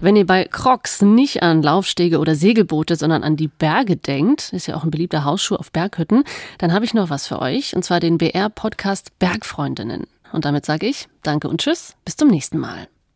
Wenn 0.00 0.16
ihr 0.16 0.26
bei 0.26 0.44
Crocs 0.44 1.02
nicht 1.02 1.42
an 1.42 1.62
Laufstege 1.62 2.18
oder 2.18 2.34
Segelboote, 2.34 2.96
sondern 2.96 3.22
an 3.22 3.36
die 3.36 3.48
Berge 3.48 3.96
denkt, 3.96 4.52
ist 4.52 4.66
ja 4.66 4.76
auch 4.76 4.84
ein 4.84 4.90
beliebter 4.90 5.24
Hausschuh 5.24 5.56
auf 5.56 5.72
Berghütten, 5.72 6.24
dann 6.58 6.72
habe 6.72 6.84
ich 6.84 6.94
noch 6.94 7.10
was 7.10 7.26
für 7.26 7.40
euch, 7.40 7.74
und 7.74 7.84
zwar 7.84 8.00
den 8.00 8.18
BR-Podcast 8.18 9.18
Bergfreundinnen. 9.18 10.06
Und 10.32 10.44
damit 10.44 10.66
sage 10.66 10.86
ich 10.86 11.08
Danke 11.22 11.48
und 11.48 11.60
Tschüss, 11.60 11.94
bis 12.04 12.16
zum 12.16 12.28
nächsten 12.28 12.58
Mal. 12.58 12.88